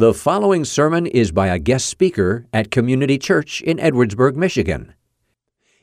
The 0.00 0.14
following 0.14 0.64
sermon 0.64 1.04
is 1.04 1.30
by 1.30 1.48
a 1.48 1.58
guest 1.58 1.86
speaker 1.86 2.46
at 2.54 2.70
Community 2.70 3.18
Church 3.18 3.60
in 3.60 3.76
Edwardsburg, 3.76 4.34
Michigan. 4.34 4.94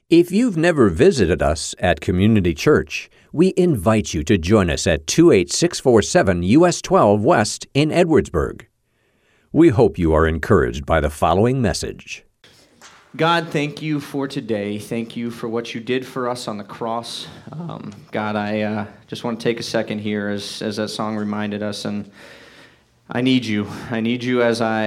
If 0.09 0.32
you've 0.32 0.58
never 0.58 0.90
visited 0.90 1.43
us 1.43 1.75
at 1.78 2.01
Community 2.01 2.56
Church, 2.56 3.11
we 3.32 3.53
invite 3.56 4.16
you 4.16 4.24
to 4.24 4.40
join 4.40 4.72
us 4.72 4.88
at 4.88 5.06
28647 5.06 6.42
US 6.42 6.82
12 6.82 7.24
West 7.24 7.67
in 7.75 7.90
Edwardsburg. 7.92 8.66
We 9.52 9.70
hope 9.70 10.00
you 10.00 10.16
are 10.16 10.26
encouraged 10.26 10.88
by 10.88 11.00
the 11.00 11.12
following 11.12 11.62
message. 11.62 12.26
God, 13.16 13.50
thank 13.50 13.84
you 13.84 14.00
for 14.00 14.28
today. 14.28 14.80
Thank 14.80 15.16
you 15.16 15.30
for 15.30 15.48
what 15.48 15.76
you 15.76 15.80
did 15.80 16.08
for 16.08 16.28
us 16.28 16.48
on 16.48 16.58
the 16.58 16.64
cross. 16.64 17.28
Um, 17.52 17.94
God, 18.12 18.36
I 18.36 18.62
uh, 18.62 18.88
just 19.06 19.24
want 19.24 19.40
to 19.40 19.44
take 19.44 19.60
a 19.60 19.64
second 19.64 20.00
here, 20.00 20.28
as, 20.28 20.64
as 20.64 20.78
that 20.78 20.88
song 20.88 21.18
reminded 21.18 21.62
us, 21.62 21.86
and 21.86 22.10
I 23.10 23.21
need 23.21 23.46
you. 23.46 23.68
I 23.89 24.02
need 24.02 24.21
you 24.21 24.42
as 24.42 24.60
I 24.60 24.84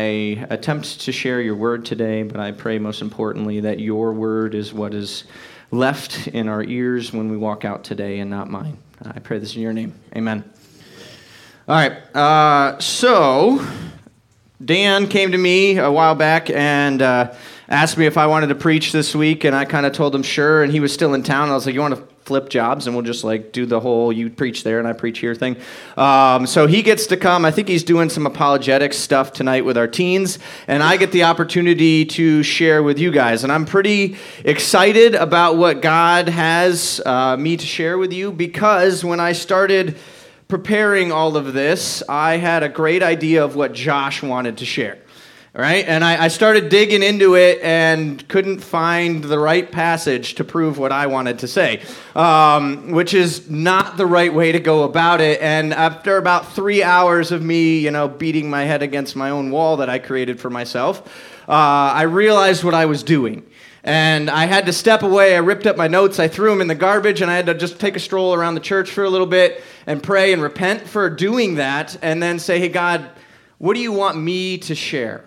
attempt 0.51 1.01
to 1.01 1.13
share 1.13 1.41
your 1.41 1.55
word 1.55 1.87
today, 1.87 2.23
but 2.23 2.39
I 2.39 2.53
pray 2.53 2.79
most 2.79 3.01
importantly 3.01 3.61
that 3.61 3.81
your 3.81 4.13
word 4.13 4.55
is 4.55 4.75
what 4.75 4.93
is 4.93 5.25
left 5.71 6.29
in 6.29 6.47
our 6.47 6.63
ears 6.63 7.15
when 7.15 7.31
we 7.31 7.39
walk 7.39 7.65
out 7.65 7.83
today 7.83 8.19
and 8.19 8.31
not 8.31 8.51
mine. 8.51 8.77
I 9.03 9.21
pray 9.21 9.39
this 9.39 9.57
in 9.57 9.63
your 9.63 9.73
name. 9.73 9.95
Amen. 10.15 10.45
All 11.67 11.75
right. 11.75 11.93
Uh, 12.15 12.79
so, 12.79 13.67
Dan 14.63 15.09
came 15.09 15.33
to 15.33 15.39
me 15.39 15.79
a 15.79 15.91
while 15.91 16.15
back 16.15 16.51
and 16.51 17.01
uh, 17.01 17.33
asked 17.71 17.97
me 17.97 18.05
if 18.05 18.19
I 18.19 18.27
wanted 18.27 18.49
to 18.49 18.55
preach 18.55 18.93
this 18.93 19.15
week, 19.15 19.45
and 19.45 19.57
I 19.57 19.65
kind 19.65 19.87
of 19.87 19.95
told 19.95 20.15
him 20.15 20.23
sure, 20.23 20.63
and 20.63 20.71
he 20.71 20.81
was 20.81 20.93
still 20.93 21.15
in 21.15 21.23
town. 21.23 21.49
I 21.49 21.55
was 21.55 21.65
like, 21.65 21.75
You 21.75 21.81
want 21.81 21.97
to 21.97 22.03
flip 22.31 22.49
jobs 22.49 22.87
and 22.87 22.95
we'll 22.95 23.05
just 23.05 23.25
like 23.25 23.51
do 23.51 23.67
the 23.67 23.81
whole 23.81 24.13
you 24.13 24.31
preach 24.31 24.63
there 24.63 24.79
and 24.79 24.87
I 24.87 24.93
preach 24.93 25.19
here 25.19 25.35
thing. 25.35 25.57
Um, 25.97 26.47
so 26.47 26.69
he 26.69 26.81
gets 26.81 27.09
to 27.09 27.17
come. 27.17 27.45
I 27.45 27.51
think 27.51 27.67
he's 27.67 27.83
doing 27.83 28.09
some 28.09 28.25
apologetic 28.25 28.93
stuff 28.93 29.33
tonight 29.33 29.65
with 29.65 29.77
our 29.77 29.89
teens, 29.89 30.39
and 30.69 30.81
I 30.81 30.97
get 30.97 31.11
the 31.11 31.25
opportunity 31.25 32.05
to 32.05 32.45
share 32.45 32.85
with 32.85 33.01
you 33.01 33.11
guys. 33.11 33.43
And 33.43 33.53
I'm 33.53 33.67
pretty 33.67 34.17
excited 34.45 35.17
about 35.17 35.57
what 35.57 35.83
God 35.83 36.29
has 36.29 37.03
uh, 37.05 37.37
me 37.37 37.57
to 37.57 37.67
share 37.67 37.99
with 37.99 38.13
you 38.13 38.31
because 38.31 39.05
when 39.05 39.19
I 39.19 39.33
started 39.33 39.97
preparing 40.47 41.11
all 41.11 41.37
of 41.37 41.53
this, 41.53 42.01
I 42.09 42.37
had 42.37 42.63
a 42.63 42.69
great 42.69 43.03
idea 43.03 43.45
of 43.45 43.57
what 43.57 43.73
Josh 43.73 44.23
wanted 44.23 44.59
to 44.59 44.65
share 44.65 44.99
right? 45.55 45.85
And 45.87 46.05
I, 46.05 46.25
I, 46.25 46.29
started 46.29 46.69
digging 46.69 47.03
into 47.03 47.35
it 47.35 47.59
and 47.61 48.27
couldn't 48.29 48.61
find 48.61 49.25
the 49.25 49.39
right 49.39 49.71
passage 49.71 50.37
to 50.37 50.45
prove 50.45 50.79
what 50.79 50.93
I 50.93 51.09
wanted 51.09 51.41
to 51.41 51.49
say, 51.49 51.83
um, 52.15 52.93
which 52.93 53.15
is 53.15 53.51
not 53.51 53.97
the 53.97 54.07
right 54.07 54.33
way 54.33 54.53
to 54.53 54.61
go 54.61 54.85
about 54.85 55.21
it. 55.21 55.41
And 55.41 55.75
after 55.75 56.17
about 56.19 56.53
three 56.53 56.85
hours 56.85 57.33
of 57.33 57.43
me, 57.43 57.79
you 57.79 57.91
know, 57.91 58.07
beating 58.07 58.49
my 58.49 58.63
head 58.63 58.83
against 58.83 59.17
my 59.17 59.31
own 59.31 59.51
wall 59.51 59.79
that 59.79 59.91
I 59.91 59.99
created 59.99 60.39
for 60.39 60.51
myself, 60.51 61.05
uh, 61.49 61.53
I 61.53 62.03
realized 62.03 62.63
what 62.63 62.75
I 62.75 62.87
was 62.87 63.03
doing. 63.03 63.45
And 63.83 64.31
I 64.31 64.45
had 64.45 64.67
to 64.67 64.73
step 64.73 65.03
away. 65.03 65.35
I 65.35 65.39
ripped 65.39 65.67
up 65.67 65.77
my 65.77 65.89
notes, 65.89 66.21
I 66.21 66.29
threw 66.29 66.51
them 66.51 66.61
in 66.61 66.69
the 66.69 66.75
garbage, 66.75 67.23
and 67.23 67.31
I 67.31 67.35
had 67.35 67.47
to 67.47 67.55
just 67.55 67.81
take 67.81 67.97
a 67.97 68.01
stroll 68.01 68.35
around 68.35 68.55
the 68.55 68.61
church 68.61 68.91
for 68.91 69.03
a 69.03 69.11
little 69.11 69.27
bit 69.27 69.65
and 69.87 70.03
pray 70.03 70.33
and 70.33 70.43
repent 70.43 70.87
for 70.87 71.11
doing 71.11 71.57
that, 71.57 71.97
and 72.03 72.23
then 72.23 72.39
say, 72.39 72.61
Hey, 72.61 72.69
God, 72.69 73.09
what 73.59 73.75
do 73.75 73.81
you 73.81 73.91
want 73.91 74.17
me 74.19 74.59
to 74.59 74.75
share? 74.75 75.25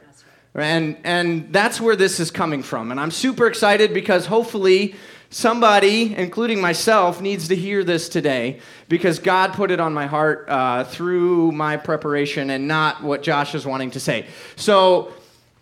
And, 0.55 0.97
and 1.03 1.51
that's 1.51 1.81
where 1.81 1.95
this 1.95 2.19
is 2.19 2.29
coming 2.29 2.61
from. 2.61 2.91
And 2.91 2.99
I'm 2.99 3.11
super 3.11 3.47
excited 3.47 3.93
because 3.93 4.27
hopefully 4.27 4.95
somebody, 5.31 6.15
including 6.15 6.61
myself, 6.61 7.21
needs 7.21 7.47
to 7.47 7.55
hear 7.55 7.83
this 7.83 8.07
today 8.07 8.59
because 8.87 9.17
God 9.17 9.53
put 9.53 9.71
it 9.71 9.79
on 9.79 9.93
my 9.93 10.05
heart 10.05 10.45
uh, 10.47 10.83
through 10.83 11.51
my 11.53 11.77
preparation 11.77 12.51
and 12.51 12.67
not 12.67 13.01
what 13.01 13.23
Josh 13.23 13.55
is 13.55 13.65
wanting 13.65 13.91
to 13.91 13.99
say. 13.99 14.27
So 14.55 15.13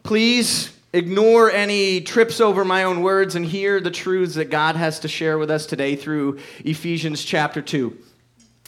please 0.04 0.76
ignore 0.94 1.50
any 1.50 2.02
trips 2.02 2.42
over 2.42 2.66
my 2.66 2.84
own 2.84 3.02
words 3.02 3.36
and 3.36 3.46
hear 3.46 3.80
the 3.80 3.92
truths 3.92 4.36
that 4.36 4.50
God 4.50 4.76
has 4.76 5.00
to 5.00 5.08
share 5.08 5.38
with 5.38 5.50
us 5.50 5.66
today 5.66 5.96
through 5.96 6.40
Ephesians 6.66 7.24
chapter 7.24 7.62
2. 7.62 7.98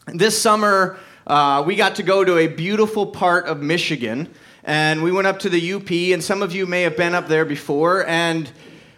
This 0.08 0.42
summer, 0.42 0.98
uh, 1.28 1.64
we 1.66 1.76
got 1.76 1.96
to 1.96 2.04
go 2.04 2.24
to 2.24 2.38
a 2.38 2.48
beautiful 2.48 3.08
part 3.08 3.46
of 3.48 3.62
Michigan 3.62 4.34
and 4.64 5.04
we 5.04 5.12
went 5.12 5.28
up 5.28 5.40
to 5.40 5.50
the 5.50 5.74
UP, 5.74 5.92
and 5.92 6.24
some 6.24 6.42
of 6.42 6.54
you 6.54 6.66
may 6.66 6.84
have 6.84 6.96
been 6.96 7.14
up 7.14 7.28
there 7.28 7.46
before. 7.46 8.06
And 8.08 8.50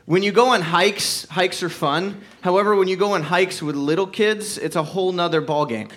when 0.05 0.21
you 0.21 0.31
go 0.31 0.49
on 0.49 0.61
hikes, 0.61 1.25
hikes 1.29 1.63
are 1.63 1.69
fun. 1.69 2.21
However, 2.41 2.75
when 2.75 2.87
you 2.87 2.95
go 2.95 3.13
on 3.13 3.23
hikes 3.23 3.61
with 3.61 3.75
little 3.75 4.05
kids, 4.05 4.57
it's 4.57 4.75
a 4.75 4.83
whole 4.83 5.11
nother 5.11 5.41
ballgame. 5.41 5.91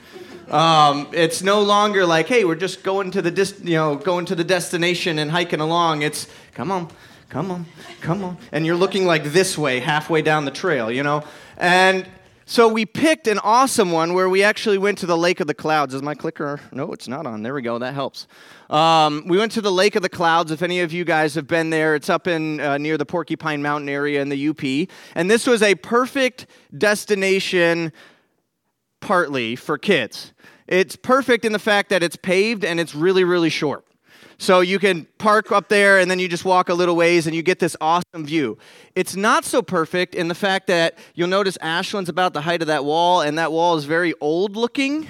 Um, 0.51 1.09
it's 1.13 1.43
no 1.43 1.61
longer 1.61 2.07
like, 2.07 2.27
hey, 2.27 2.45
we're 2.45 2.55
just 2.55 2.83
going 2.83 3.11
to 3.11 3.21
the 3.21 3.31
dis- 3.31 3.61
you 3.63 3.75
know 3.75 3.97
going 3.97 4.25
to 4.27 4.35
the 4.35 4.45
destination 4.45 5.19
and 5.19 5.31
hiking 5.31 5.61
along. 5.61 6.01
It's 6.01 6.27
come 6.55 6.71
on, 6.71 6.89
come 7.29 7.51
on, 7.51 7.67
come 8.01 8.25
on, 8.25 8.39
and 8.51 8.65
you're 8.65 8.77
looking 8.77 9.05
like 9.05 9.25
this 9.25 9.59
way 9.59 9.81
halfway 9.81 10.23
down 10.23 10.47
the 10.47 10.51
trail, 10.51 10.91
you 10.91 11.03
know. 11.03 11.23
And 11.59 12.07
so 12.51 12.67
we 12.67 12.87
picked 12.87 13.27
an 13.27 13.39
awesome 13.41 13.93
one 13.93 14.15
where 14.15 14.27
we 14.27 14.43
actually 14.43 14.79
went 14.79 14.97
to 14.99 15.07
the 15.07 15.19
Lake 15.19 15.41
of 15.41 15.47
the 15.47 15.53
Clouds. 15.53 15.93
Is 15.93 16.01
my 16.01 16.15
clicker? 16.15 16.59
No, 16.73 16.95
it's 16.95 17.07
not 17.07 17.27
on. 17.27 17.43
There 17.43 17.53
we 17.53 17.61
go. 17.61 17.79
That 17.79 17.93
helps. 17.93 18.27
Um, 18.71 19.25
we 19.27 19.37
went 19.37 19.53
to 19.53 19.61
the 19.61 19.71
Lake 19.71 19.97
of 19.97 20.03
the 20.03 20.09
Clouds. 20.09 20.51
If 20.51 20.63
any 20.63 20.81
of 20.81 20.91
you 20.91 21.05
guys 21.05 21.35
have 21.35 21.47
been 21.47 21.69
there, 21.69 21.95
it's 21.95 22.09
up 22.09 22.27
in 22.27 22.59
uh, 22.59 22.79
near 22.79 22.97
the 22.97 23.05
Porcupine 23.05 23.61
Mountain 23.61 23.91
area 23.91 24.23
in 24.23 24.31
the 24.31 24.49
UP. 24.49 24.89
And 25.15 25.31
this 25.31 25.47
was 25.47 25.61
a 25.61 25.75
perfect 25.75 26.47
destination, 26.77 27.93
partly 29.01 29.55
for 29.55 29.77
kids. 29.77 30.33
It's 30.67 30.97
perfect 30.97 31.45
in 31.45 31.53
the 31.53 31.59
fact 31.59 31.91
that 31.91 32.03
it's 32.03 32.17
paved 32.17 32.65
and 32.65 32.81
it's 32.81 32.95
really, 32.95 33.25
really 33.25 33.51
short. 33.51 33.85
So 34.41 34.61
you 34.61 34.79
can 34.79 35.07
park 35.19 35.51
up 35.51 35.69
there 35.69 35.99
and 35.99 36.09
then 36.09 36.21
you 36.21 36.29
just 36.29 36.45
walk 36.45 36.69
a 36.69 36.75
little 36.75 36.95
ways 36.95 37.27
and 37.27 37.35
you 37.35 37.43
get 37.43 37.59
this 37.59 37.77
awesome 37.81 38.25
view. 38.25 38.57
It's 38.95 39.17
not 39.17 39.45
so 39.45 39.63
perfect 39.63 40.15
in 40.15 40.29
the 40.29 40.35
fact 40.35 40.69
that 40.69 40.97
you'll 41.15 41.29
notice 41.29 41.59
Ashland's 41.61 42.09
about 42.09 42.35
the 42.35 42.43
height 42.43 42.63
of 42.63 42.69
that 42.69 42.85
wall 42.85 43.21
and 43.21 43.37
that 43.37 43.51
wall 43.51 43.77
is 43.77 43.85
very 43.85 44.15
old 44.21 44.55
looking 44.55 45.09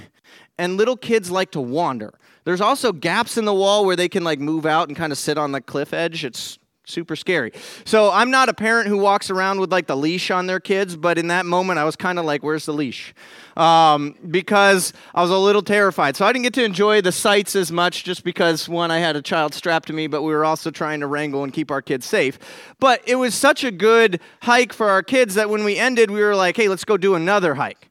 and 0.57 0.79
little 0.79 0.97
kids 0.97 1.31
like 1.31 1.51
to 1.53 1.61
wander. 1.61 2.15
There's 2.45 2.63
also 2.63 2.91
gaps 2.91 3.37
in 3.37 3.45
the 3.45 3.53
wall 3.53 3.85
where 3.85 3.97
they 3.97 4.09
can 4.09 4.25
like 4.25 4.41
move 4.41 4.65
out 4.65 4.89
and 4.89 4.97
kind 4.97 5.13
of 5.13 5.19
sit 5.19 5.37
on 5.37 5.53
the 5.53 5.61
cliff 5.61 5.93
edge. 5.93 6.25
It's 6.25 6.59
super 6.87 7.15
scary. 7.15 7.53
So 7.85 8.11
I'm 8.11 8.31
not 8.31 8.49
a 8.49 8.55
parent 8.55 8.89
who 8.89 8.97
walks 8.97 9.29
around 9.29 9.61
with 9.61 9.71
like 9.71 9.87
the 9.87 9.97
leash 9.97 10.31
on 10.31 10.47
their 10.47 10.61
kids, 10.61 10.97
but 10.97 11.19
in 11.19 11.29
that 11.29 11.45
moment 11.45 11.79
I 11.79 11.85
was 11.85 11.97
kind 11.97 12.19
of 12.19 12.25
like, 12.25 12.43
where's 12.43 12.65
the 12.65 12.73
leash? 12.73 13.15
Um, 13.59 14.15
because 14.31 14.93
I 15.13 15.21
was 15.21 15.33
a 15.33 15.37
little 15.37 15.63
terrified. 15.63 16.15
So 16.15 16.25
I 16.25 16.33
didn't 16.33 16.45
get 16.45 16.55
to 16.55 16.65
enjoy 16.65 17.01
the 17.01 17.11
sights 17.11 17.57
as 17.57 17.73
much 17.73 18.05
just 18.05 18.23
because 18.23 18.69
one, 18.69 18.93
I 18.93 18.99
had 18.99 19.17
a 19.17 19.23
child 19.23 19.53
strapped 19.53 19.89
to 19.89 19.93
me, 19.93 20.07
but 20.07 20.23
we 20.23 20.33
were 20.33 20.45
also 20.45 20.71
trying 20.71 21.01
to 21.01 21.09
wrangle 21.09 21.43
and 21.43 21.53
keep 21.53 21.73
our 21.73 21.83
kids 21.83 22.07
safe. 22.07 22.39
But 22.79 23.03
it 23.05 23.17
was 23.17 23.35
such 23.35 23.65
a 23.65 23.73
good 23.73 24.21
hike 24.43 24.73
for 24.73 24.89
our 24.89 25.03
kids 25.03 25.35
that 25.35 25.51
when 25.51 25.65
we 25.65 25.77
ended, 25.77 26.11
we 26.13 26.21
were 26.23 26.37
like, 26.37 26.57
hey, 26.57 26.69
let's 26.69 26.85
go 26.85 26.97
do 26.97 27.17
another 27.17 27.57
hike 27.57 27.88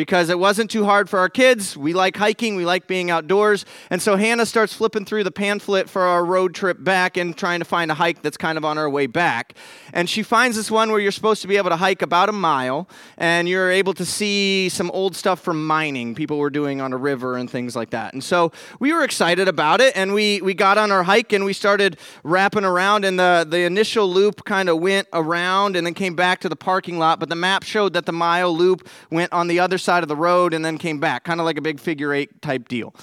because 0.00 0.30
it 0.30 0.38
wasn't 0.38 0.70
too 0.70 0.86
hard 0.86 1.10
for 1.10 1.18
our 1.18 1.28
kids. 1.28 1.76
We 1.76 1.92
like 1.92 2.16
hiking, 2.16 2.56
we 2.56 2.64
like 2.64 2.86
being 2.86 3.10
outdoors. 3.10 3.66
And 3.90 4.00
so 4.00 4.16
Hannah 4.16 4.46
starts 4.46 4.72
flipping 4.72 5.04
through 5.04 5.24
the 5.24 5.30
pamphlet 5.30 5.90
for 5.90 6.00
our 6.00 6.24
road 6.24 6.54
trip 6.54 6.82
back 6.82 7.18
and 7.18 7.36
trying 7.36 7.58
to 7.58 7.66
find 7.66 7.90
a 7.90 7.94
hike 7.94 8.22
that's 8.22 8.38
kind 8.38 8.56
of 8.56 8.64
on 8.64 8.78
our 8.78 8.88
way 8.88 9.06
back. 9.06 9.52
And 9.92 10.08
she 10.08 10.22
finds 10.22 10.56
this 10.56 10.70
one 10.70 10.90
where 10.90 11.00
you're 11.00 11.12
supposed 11.12 11.42
to 11.42 11.48
be 11.48 11.58
able 11.58 11.68
to 11.68 11.76
hike 11.76 12.00
about 12.00 12.30
a 12.30 12.32
mile 12.32 12.88
and 13.18 13.46
you're 13.46 13.70
able 13.70 13.92
to 13.92 14.06
see 14.06 14.70
some 14.70 14.90
old 14.92 15.14
stuff 15.14 15.42
from 15.42 15.66
mining 15.66 16.14
people 16.14 16.38
were 16.38 16.48
doing 16.48 16.80
on 16.80 16.94
a 16.94 16.96
river 16.96 17.36
and 17.36 17.50
things 17.50 17.76
like 17.76 17.90
that. 17.90 18.14
And 18.14 18.24
so 18.24 18.52
we 18.78 18.94
were 18.94 19.04
excited 19.04 19.48
about 19.48 19.82
it 19.82 19.94
and 19.98 20.14
we, 20.14 20.40
we 20.40 20.54
got 20.54 20.78
on 20.78 20.90
our 20.90 21.02
hike 21.02 21.34
and 21.34 21.44
we 21.44 21.52
started 21.52 21.98
wrapping 22.24 22.64
around 22.64 23.04
and 23.04 23.18
the, 23.18 23.46
the 23.46 23.64
initial 23.64 24.10
loop 24.10 24.46
kind 24.46 24.70
of 24.70 24.80
went 24.80 25.08
around 25.12 25.76
and 25.76 25.86
then 25.86 25.92
came 25.92 26.14
back 26.14 26.40
to 26.40 26.48
the 26.48 26.56
parking 26.56 26.98
lot, 26.98 27.20
but 27.20 27.28
the 27.28 27.36
map 27.36 27.64
showed 27.64 27.92
that 27.92 28.06
the 28.06 28.12
mile 28.12 28.56
loop 28.56 28.88
went 29.10 29.30
on 29.34 29.46
the 29.46 29.60
other 29.60 29.76
side 29.76 29.89
of 30.02 30.08
the 30.08 30.16
road 30.16 30.54
and 30.54 30.64
then 30.64 30.78
came 30.78 31.00
back, 31.00 31.24
kind 31.24 31.40
of 31.40 31.44
like 31.44 31.58
a 31.58 31.62
big 31.62 31.80
figure 31.80 32.12
eight 32.12 32.40
type 32.40 32.68
deal. 32.68 32.94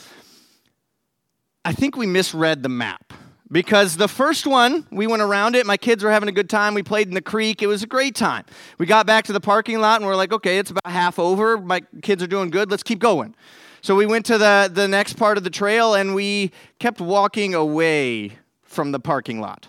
I 1.66 1.74
think 1.74 1.98
we 1.98 2.06
misread 2.06 2.64
the 2.64 2.70
map 2.70 3.14
because 3.52 3.98
the 3.98 4.08
first 4.08 4.48
one, 4.48 4.88
we 4.92 5.08
went 5.08 5.22
around 5.22 5.56
it. 5.56 5.66
My 5.66 5.78
kids 5.78 6.04
were 6.04 6.12
having 6.12 6.30
a 6.30 6.32
good 6.32 6.50
time. 6.50 6.74
We 6.74 6.84
played 6.84 7.08
in 7.08 7.14
the 7.14 7.22
creek. 7.22 7.62
It 7.62 7.68
was 7.68 7.84
a 7.84 7.88
great 7.88 8.16
time. 8.16 8.46
We 8.78 8.86
got 8.86 9.06
back 9.06 9.26
to 9.26 9.34
the 9.34 9.42
parking 9.42 9.80
lot 9.80 10.00
and 10.00 10.08
we're 10.08 10.16
like, 10.16 10.32
okay, 10.32 10.60
it's 10.60 10.72
about 10.72 10.90
half 10.90 11.20
over. 11.20 11.58
My 11.58 11.82
kids 12.02 12.24
are 12.24 12.28
doing 12.28 12.50
good. 12.50 12.72
Let's 12.72 12.84
keep 12.84 13.00
going. 13.00 13.36
So 13.82 13.96
we 13.96 14.06
went 14.06 14.26
to 14.28 14.38
the, 14.38 14.70
the 14.74 14.88
next 14.88 15.14
part 15.14 15.38
of 15.38 15.44
the 15.44 15.50
trail 15.50 15.94
and 15.94 16.16
we 16.16 16.52
kept 16.80 17.00
walking 17.00 17.54
away 17.54 18.38
from 18.64 18.92
the 18.92 19.00
parking 19.00 19.40
lot 19.40 19.68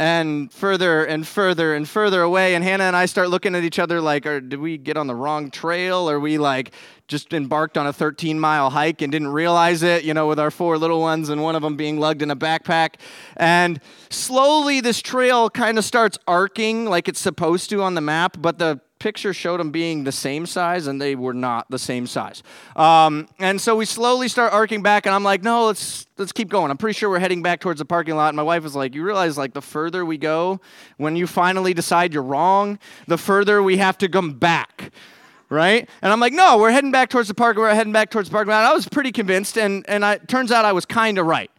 and 0.00 0.50
further 0.50 1.04
and 1.04 1.28
further 1.28 1.74
and 1.74 1.86
further 1.86 2.22
away. 2.22 2.54
And 2.54 2.64
Hannah 2.64 2.84
and 2.84 2.96
I 2.96 3.04
start 3.04 3.28
looking 3.28 3.54
at 3.54 3.64
each 3.64 3.78
other 3.78 4.00
like, 4.00 4.22
did 4.22 4.58
we 4.58 4.78
get 4.78 4.96
on 4.96 5.06
the 5.06 5.14
wrong 5.14 5.50
trail? 5.50 6.08
Or 6.08 6.18
we 6.18 6.38
like 6.38 6.72
just 7.06 7.34
embarked 7.34 7.76
on 7.76 7.86
a 7.86 7.92
13 7.92 8.40
mile 8.40 8.70
hike 8.70 9.02
and 9.02 9.12
didn't 9.12 9.28
realize 9.28 9.82
it, 9.82 10.02
you 10.02 10.14
know, 10.14 10.26
with 10.26 10.40
our 10.40 10.50
four 10.50 10.78
little 10.78 11.02
ones 11.02 11.28
and 11.28 11.42
one 11.42 11.54
of 11.54 11.60
them 11.60 11.76
being 11.76 12.00
lugged 12.00 12.22
in 12.22 12.30
a 12.30 12.36
backpack. 12.36 12.94
And 13.36 13.78
slowly 14.08 14.80
this 14.80 15.02
trail 15.02 15.50
kind 15.50 15.76
of 15.76 15.84
starts 15.84 16.16
arcing 16.26 16.86
like 16.86 17.06
it's 17.06 17.20
supposed 17.20 17.68
to 17.68 17.82
on 17.82 17.94
the 17.94 18.00
map, 18.00 18.38
but 18.40 18.58
the 18.58 18.80
picture 19.00 19.34
showed 19.34 19.58
them 19.58 19.72
being 19.72 20.04
the 20.04 20.12
same 20.12 20.46
size, 20.46 20.86
and 20.86 21.02
they 21.02 21.16
were 21.16 21.34
not 21.34 21.68
the 21.70 21.78
same 21.78 22.06
size. 22.06 22.44
Um, 22.76 23.26
and 23.40 23.60
so 23.60 23.74
we 23.74 23.84
slowly 23.84 24.28
start 24.28 24.52
arcing 24.52 24.82
back, 24.82 25.06
and 25.06 25.14
I'm 25.14 25.24
like, 25.24 25.42
no, 25.42 25.66
let's 25.66 26.06
let's 26.20 26.30
keep 26.30 26.48
going. 26.48 26.70
I'm 26.70 26.76
pretty 26.76 26.96
sure 26.96 27.10
we're 27.10 27.18
heading 27.18 27.42
back 27.42 27.60
towards 27.60 27.78
the 27.78 27.84
parking 27.84 28.14
lot. 28.14 28.28
And 28.28 28.36
my 28.36 28.42
wife 28.42 28.62
was 28.62 28.76
like, 28.76 28.94
you 28.94 29.02
realize 29.02 29.36
like 29.36 29.54
the 29.54 29.62
further 29.62 30.04
we 30.04 30.18
go, 30.18 30.60
when 30.98 31.16
you 31.16 31.26
finally 31.26 31.74
decide 31.74 32.14
you're 32.14 32.22
wrong, 32.22 32.78
the 33.08 33.18
further 33.18 33.62
we 33.62 33.78
have 33.78 33.98
to 33.98 34.08
come 34.08 34.34
back. 34.34 34.92
Right? 35.48 35.88
And 36.00 36.12
I'm 36.12 36.20
like, 36.20 36.32
no, 36.32 36.58
we're 36.58 36.70
heading 36.70 36.92
back 36.92 37.10
towards 37.10 37.26
the 37.26 37.34
park. 37.34 37.56
We're 37.56 37.74
heading 37.74 37.92
back 37.92 38.10
towards 38.10 38.28
the 38.28 38.32
parking 38.32 38.52
lot. 38.52 38.70
I 38.70 38.72
was 38.72 38.88
pretty 38.88 39.10
convinced, 39.10 39.58
and, 39.58 39.84
and 39.88 40.04
I, 40.04 40.18
turns 40.18 40.52
out 40.52 40.64
I 40.64 40.72
was 40.72 40.86
kind 40.86 41.18
of 41.18 41.26
right. 41.26 41.50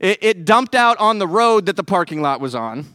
It, 0.00 0.18
it 0.22 0.44
dumped 0.44 0.74
out 0.74 0.96
on 0.98 1.18
the 1.18 1.28
road 1.28 1.66
that 1.66 1.76
the 1.76 1.84
parking 1.84 2.20
lot 2.20 2.40
was 2.40 2.56
on, 2.56 2.86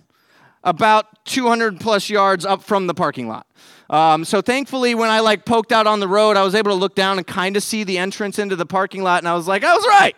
about 0.64 1.24
200 1.26 1.80
plus 1.80 2.10
yards 2.10 2.46
up 2.46 2.62
from 2.62 2.88
the 2.88 2.94
parking 2.94 3.30
lot. 3.30 3.48
Um, 3.94 4.26
so 4.26 4.42
thankfully, 4.42 4.96
when 4.96 5.12
I 5.12 5.20
like 5.20 5.46
poked 5.46 5.72
out 5.72 5.86
on 5.86 6.00
the 6.00 6.08
road, 6.08 6.36
I 6.36 6.42
was 6.42 6.56
able 6.56 6.72
to 6.72 6.76
look 6.76 6.96
down 6.96 7.20
and 7.20 7.28
kind 7.28 7.56
of 7.56 7.62
see 7.62 7.84
the 7.84 8.00
entrance 8.00 8.40
into 8.40 8.56
the 8.56 8.66
parking 8.66 9.04
lot, 9.04 9.20
and 9.20 9.28
I 9.28 9.36
was 9.36 9.48
like, 9.48 9.64
I 9.64 9.76
was 9.76 9.86
right. 9.86 10.16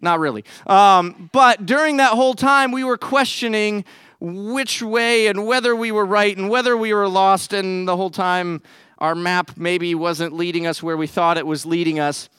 Not 0.00 0.18
really. 0.18 0.46
Um, 0.66 1.28
but 1.30 1.66
during 1.66 1.98
that 1.98 2.12
whole 2.12 2.32
time, 2.32 2.72
we 2.72 2.84
were 2.84 2.96
questioning 2.96 3.84
which 4.18 4.80
way 4.80 5.26
and 5.26 5.46
whether 5.46 5.76
we 5.76 5.92
were 5.92 6.06
right 6.06 6.34
and 6.34 6.48
whether 6.48 6.74
we 6.74 6.94
were 6.94 7.06
lost, 7.06 7.52
and 7.52 7.86
the 7.86 7.98
whole 7.98 8.08
time 8.08 8.62
our 8.96 9.14
map 9.14 9.58
maybe 9.58 9.94
wasn't 9.94 10.32
leading 10.32 10.66
us 10.66 10.82
where 10.82 10.96
we 10.96 11.06
thought 11.06 11.36
it 11.36 11.46
was 11.46 11.66
leading 11.66 12.00
us. 12.00 12.30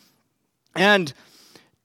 And 0.75 1.13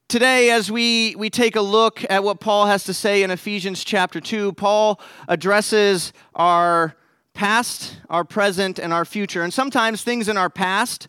Today, 0.08 0.50
as 0.50 0.70
we, 0.70 1.14
we 1.16 1.30
take 1.30 1.56
a 1.56 1.62
look 1.62 2.04
at 2.10 2.22
what 2.22 2.38
Paul 2.38 2.66
has 2.66 2.84
to 2.84 2.92
say 2.92 3.22
in 3.22 3.30
Ephesians 3.30 3.82
chapter 3.82 4.20
2, 4.20 4.52
Paul 4.52 5.00
addresses 5.26 6.12
our 6.34 6.94
past, 7.34 7.98
our 8.08 8.24
present, 8.24 8.78
and 8.78 8.92
our 8.92 9.04
future. 9.04 9.42
And 9.42 9.52
sometimes 9.52 10.02
things 10.02 10.28
in 10.28 10.36
our 10.36 10.50
past, 10.50 11.08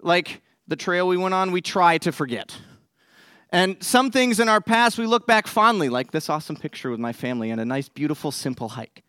like 0.00 0.42
the 0.68 0.76
trail 0.76 1.08
we 1.08 1.16
went 1.16 1.34
on, 1.34 1.52
we 1.52 1.60
try 1.60 1.98
to 1.98 2.12
forget. 2.12 2.56
And 3.50 3.82
some 3.82 4.10
things 4.10 4.40
in 4.40 4.48
our 4.48 4.60
past 4.60 4.98
we 4.98 5.06
look 5.06 5.26
back 5.26 5.46
fondly, 5.46 5.88
like 5.88 6.10
this 6.10 6.28
awesome 6.28 6.56
picture 6.56 6.90
with 6.90 7.00
my 7.00 7.12
family 7.12 7.50
and 7.50 7.60
a 7.60 7.64
nice, 7.64 7.88
beautiful, 7.88 8.32
simple 8.32 8.70
hike. 8.70 9.04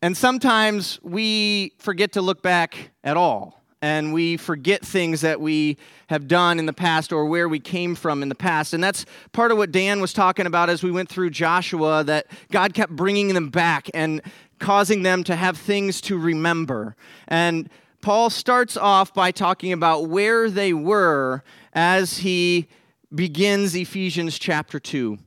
And 0.00 0.16
sometimes 0.16 0.98
we 1.02 1.72
forget 1.78 2.12
to 2.12 2.22
look 2.22 2.40
back 2.40 2.90
at 3.02 3.16
all 3.16 3.58
and 3.82 4.12
we 4.12 4.36
forget 4.36 4.84
things 4.84 5.20
that 5.20 5.40
we 5.40 5.76
have 6.08 6.26
done 6.26 6.58
in 6.58 6.66
the 6.66 6.72
past 6.72 7.12
or 7.12 7.26
where 7.26 7.48
we 7.48 7.60
came 7.60 7.94
from 7.94 8.22
in 8.22 8.28
the 8.28 8.34
past. 8.34 8.74
And 8.74 8.82
that's 8.82 9.04
part 9.32 9.52
of 9.52 9.58
what 9.58 9.72
Dan 9.72 10.00
was 10.00 10.12
talking 10.12 10.46
about 10.46 10.70
as 10.70 10.82
we 10.82 10.90
went 10.90 11.08
through 11.08 11.30
Joshua 11.30 12.02
that 12.04 12.26
God 12.50 12.74
kept 12.74 12.94
bringing 12.94 13.34
them 13.34 13.50
back 13.50 13.90
and 13.94 14.22
causing 14.58 15.02
them 15.02 15.24
to 15.24 15.36
have 15.36 15.56
things 15.56 16.00
to 16.02 16.18
remember. 16.18 16.96
And 17.26 17.68
Paul 18.00 18.30
starts 18.30 18.76
off 18.76 19.12
by 19.12 19.30
talking 19.30 19.72
about 19.72 20.08
where 20.08 20.50
they 20.50 20.72
were 20.72 21.42
as 21.72 22.18
he 22.18 22.68
begins 23.14 23.74
Ephesians 23.74 24.38
chapter 24.38 24.78
2. 24.78 25.18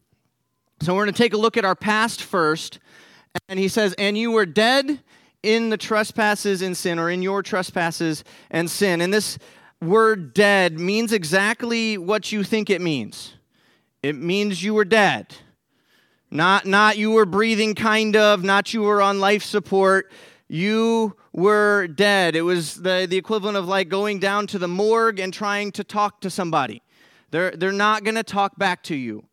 So 0.82 0.96
we're 0.96 1.04
going 1.04 1.14
to 1.14 1.22
take 1.22 1.34
a 1.34 1.38
look 1.38 1.58
at 1.58 1.66
our 1.66 1.76
past 1.76 2.24
first. 2.24 2.80
And 3.48 3.60
he 3.60 3.68
says, 3.68 3.94
And 3.98 4.18
you 4.18 4.32
were 4.32 4.46
dead 4.46 5.02
in 5.44 5.70
the 5.70 5.78
trespasses 5.78 6.62
and 6.62 6.76
sin, 6.76 7.00
or 7.00 7.10
in 7.10 7.22
your 7.22 7.44
trespasses 7.44 8.24
and 8.50 8.70
sin. 8.70 9.02
And 9.02 9.14
this 9.14 9.38
word 9.82 10.34
dead 10.34 10.80
means 10.80 11.12
exactly 11.12 11.98
what 11.98 12.32
you 12.32 12.44
think 12.44 12.70
it 12.70 12.82
means 12.82 13.36
it 14.04 14.16
means 14.16 14.64
you 14.64 14.74
were 14.74 14.86
dead. 14.86 15.36
Not, 16.32 16.66
not 16.66 16.98
you 16.98 17.12
were 17.12 17.26
breathing, 17.26 17.76
kind 17.76 18.16
of, 18.16 18.42
not 18.42 18.74
you 18.74 18.84
were 18.84 19.02
on 19.02 19.20
life 19.20 19.44
support. 19.44 20.10
You 20.48 21.18
were 21.34 21.88
dead. 21.88 22.38
It 22.38 22.44
was 22.44 22.76
the, 22.76 23.06
the 23.10 23.18
equivalent 23.18 23.58
of 23.58 23.68
like 23.68 23.90
going 23.90 24.20
down 24.20 24.48
to 24.48 24.58
the 24.58 24.68
morgue 24.68 25.20
and 25.20 25.34
trying 25.34 25.74
to 25.74 25.84
talk 25.84 26.22
to 26.22 26.30
somebody. 26.30 26.82
They're, 27.32 27.52
they're 27.52 27.74
not 27.74 28.06
going 28.06 28.16
to 28.16 28.24
talk 28.24 28.58
back 28.58 28.82
to 28.84 28.96
you. 28.96 29.26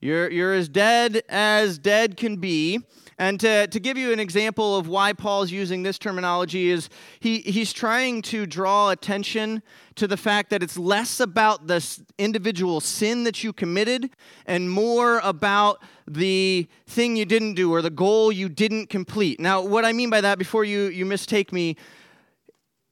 You're, 0.00 0.30
you're 0.30 0.52
as 0.52 0.68
dead 0.68 1.22
as 1.28 1.78
dead 1.78 2.16
can 2.16 2.36
be. 2.36 2.80
And 3.18 3.38
to, 3.40 3.66
to 3.66 3.80
give 3.80 3.96
you 3.96 4.12
an 4.12 4.18
example 4.18 4.76
of 4.76 4.88
why 4.88 5.12
Paul's 5.12 5.50
using 5.50 5.82
this 5.82 5.98
terminology 5.98 6.70
is 6.70 6.88
he, 7.20 7.38
he's 7.40 7.72
trying 7.72 8.22
to 8.22 8.46
draw 8.46 8.90
attention 8.90 9.62
to 9.94 10.06
the 10.08 10.16
fact 10.16 10.50
that 10.50 10.62
it's 10.62 10.76
less 10.76 11.20
about 11.20 11.66
the 11.66 11.84
individual 12.18 12.80
sin 12.80 13.24
that 13.24 13.44
you 13.44 13.52
committed 13.52 14.10
and 14.46 14.70
more 14.70 15.20
about 15.20 15.80
the 16.06 16.66
thing 16.86 17.16
you 17.16 17.24
didn't 17.24 17.54
do 17.54 17.72
or 17.72 17.82
the 17.82 17.90
goal 17.90 18.32
you 18.32 18.48
didn't 18.48 18.88
complete. 18.88 19.38
Now, 19.38 19.62
what 19.62 19.84
I 19.84 19.92
mean 19.92 20.10
by 20.10 20.20
that, 20.20 20.38
before 20.38 20.64
you, 20.64 20.86
you 20.86 21.06
mistake 21.06 21.52
me, 21.52 21.76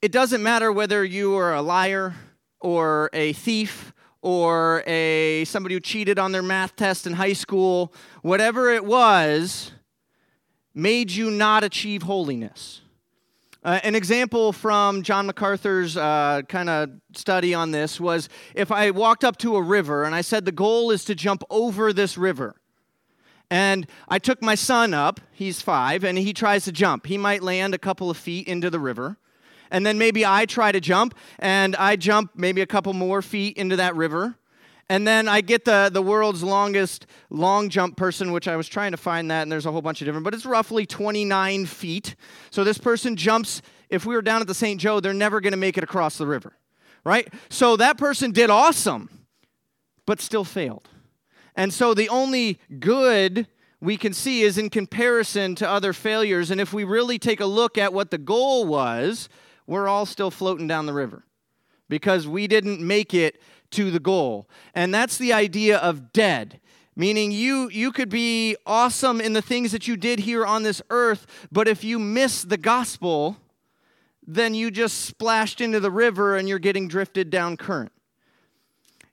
it 0.00 0.12
doesn't 0.12 0.42
matter 0.42 0.70
whether 0.72 1.04
you 1.04 1.36
are 1.36 1.54
a 1.54 1.62
liar 1.62 2.14
or 2.60 3.10
a 3.12 3.32
thief 3.32 3.92
or 4.22 4.84
a 4.86 5.44
somebody 5.46 5.74
who 5.74 5.80
cheated 5.80 6.18
on 6.18 6.30
their 6.32 6.42
math 6.42 6.76
test 6.76 7.06
in 7.06 7.14
high 7.14 7.32
school, 7.32 7.92
whatever 8.22 8.70
it 8.70 8.84
was, 8.84 9.72
made 10.74 11.10
you 11.10 11.30
not 11.30 11.64
achieve 11.64 12.02
holiness. 12.02 12.80
Uh, 13.64 13.78
an 13.84 13.94
example 13.94 14.52
from 14.52 15.02
John 15.02 15.26
MacArthur's 15.26 15.96
uh, 15.96 16.42
kind 16.48 16.68
of 16.68 16.90
study 17.14 17.54
on 17.54 17.70
this 17.70 18.00
was 18.00 18.28
if 18.54 18.72
I 18.72 18.90
walked 18.90 19.22
up 19.22 19.36
to 19.38 19.54
a 19.54 19.62
river 19.62 20.02
and 20.02 20.16
I 20.16 20.20
said, 20.20 20.44
The 20.44 20.52
goal 20.52 20.90
is 20.90 21.04
to 21.04 21.14
jump 21.14 21.44
over 21.48 21.92
this 21.92 22.18
river. 22.18 22.56
And 23.50 23.86
I 24.08 24.18
took 24.18 24.42
my 24.42 24.54
son 24.54 24.94
up, 24.94 25.20
he's 25.30 25.60
five, 25.60 26.04
and 26.04 26.16
he 26.16 26.32
tries 26.32 26.64
to 26.64 26.72
jump. 26.72 27.06
He 27.06 27.18
might 27.18 27.42
land 27.42 27.74
a 27.74 27.78
couple 27.78 28.10
of 28.10 28.16
feet 28.16 28.48
into 28.48 28.70
the 28.70 28.80
river. 28.80 29.18
And 29.70 29.86
then 29.86 29.98
maybe 29.98 30.24
I 30.26 30.46
try 30.46 30.72
to 30.72 30.80
jump, 30.80 31.14
and 31.38 31.76
I 31.76 31.96
jump 31.96 32.32
maybe 32.34 32.62
a 32.62 32.66
couple 32.66 32.94
more 32.94 33.22
feet 33.22 33.56
into 33.58 33.76
that 33.76 33.94
river. 33.94 34.36
And 34.88 35.06
then 35.06 35.28
I 35.28 35.40
get 35.40 35.64
the, 35.64 35.90
the 35.92 36.02
world's 36.02 36.42
longest 36.42 37.06
long 37.30 37.68
jump 37.68 37.96
person, 37.96 38.32
which 38.32 38.48
I 38.48 38.56
was 38.56 38.68
trying 38.68 38.90
to 38.90 38.96
find 38.96 39.30
that, 39.30 39.42
and 39.42 39.52
there's 39.52 39.66
a 39.66 39.72
whole 39.72 39.82
bunch 39.82 40.00
of 40.00 40.06
different, 40.06 40.24
but 40.24 40.34
it's 40.34 40.44
roughly 40.44 40.86
29 40.86 41.66
feet. 41.66 42.14
So 42.50 42.64
this 42.64 42.78
person 42.78 43.16
jumps, 43.16 43.62
if 43.88 44.04
we 44.04 44.14
were 44.14 44.22
down 44.22 44.40
at 44.40 44.46
the 44.46 44.54
St. 44.54 44.80
Joe, 44.80 45.00
they're 45.00 45.14
never 45.14 45.40
going 45.40 45.52
to 45.52 45.58
make 45.58 45.78
it 45.78 45.84
across 45.84 46.18
the 46.18 46.26
river, 46.26 46.52
right? 47.04 47.32
So 47.48 47.76
that 47.76 47.96
person 47.96 48.32
did 48.32 48.50
awesome, 48.50 49.08
but 50.06 50.20
still 50.20 50.44
failed. 50.44 50.88
And 51.54 51.72
so 51.72 51.94
the 51.94 52.08
only 52.08 52.58
good 52.78 53.46
we 53.80 53.96
can 53.96 54.12
see 54.12 54.42
is 54.42 54.58
in 54.58 54.70
comparison 54.70 55.54
to 55.56 55.68
other 55.68 55.92
failures. 55.92 56.50
And 56.50 56.60
if 56.60 56.72
we 56.72 56.84
really 56.84 57.18
take 57.18 57.40
a 57.40 57.46
look 57.46 57.76
at 57.76 57.92
what 57.92 58.10
the 58.10 58.18
goal 58.18 58.64
was, 58.64 59.28
we're 59.66 59.88
all 59.88 60.06
still 60.06 60.30
floating 60.30 60.66
down 60.66 60.86
the 60.86 60.92
river 60.92 61.24
because 61.88 62.26
we 62.26 62.46
didn't 62.46 62.80
make 62.80 63.12
it 63.12 63.40
to 63.72 63.90
the 63.90 64.00
goal. 64.00 64.48
And 64.74 64.94
that's 64.94 65.18
the 65.18 65.32
idea 65.32 65.78
of 65.78 66.12
dead. 66.12 66.60
Meaning 66.94 67.32
you 67.32 67.70
you 67.70 67.90
could 67.90 68.10
be 68.10 68.56
awesome 68.66 69.20
in 69.20 69.32
the 69.32 69.42
things 69.42 69.72
that 69.72 69.88
you 69.88 69.96
did 69.96 70.20
here 70.20 70.44
on 70.44 70.62
this 70.62 70.82
earth, 70.90 71.26
but 71.50 71.66
if 71.66 71.82
you 71.82 71.98
miss 71.98 72.42
the 72.42 72.58
gospel, 72.58 73.38
then 74.26 74.54
you 74.54 74.70
just 74.70 75.00
splashed 75.06 75.60
into 75.62 75.80
the 75.80 75.90
river 75.90 76.36
and 76.36 76.48
you're 76.48 76.58
getting 76.58 76.88
drifted 76.88 77.30
down 77.30 77.56
current. 77.56 77.92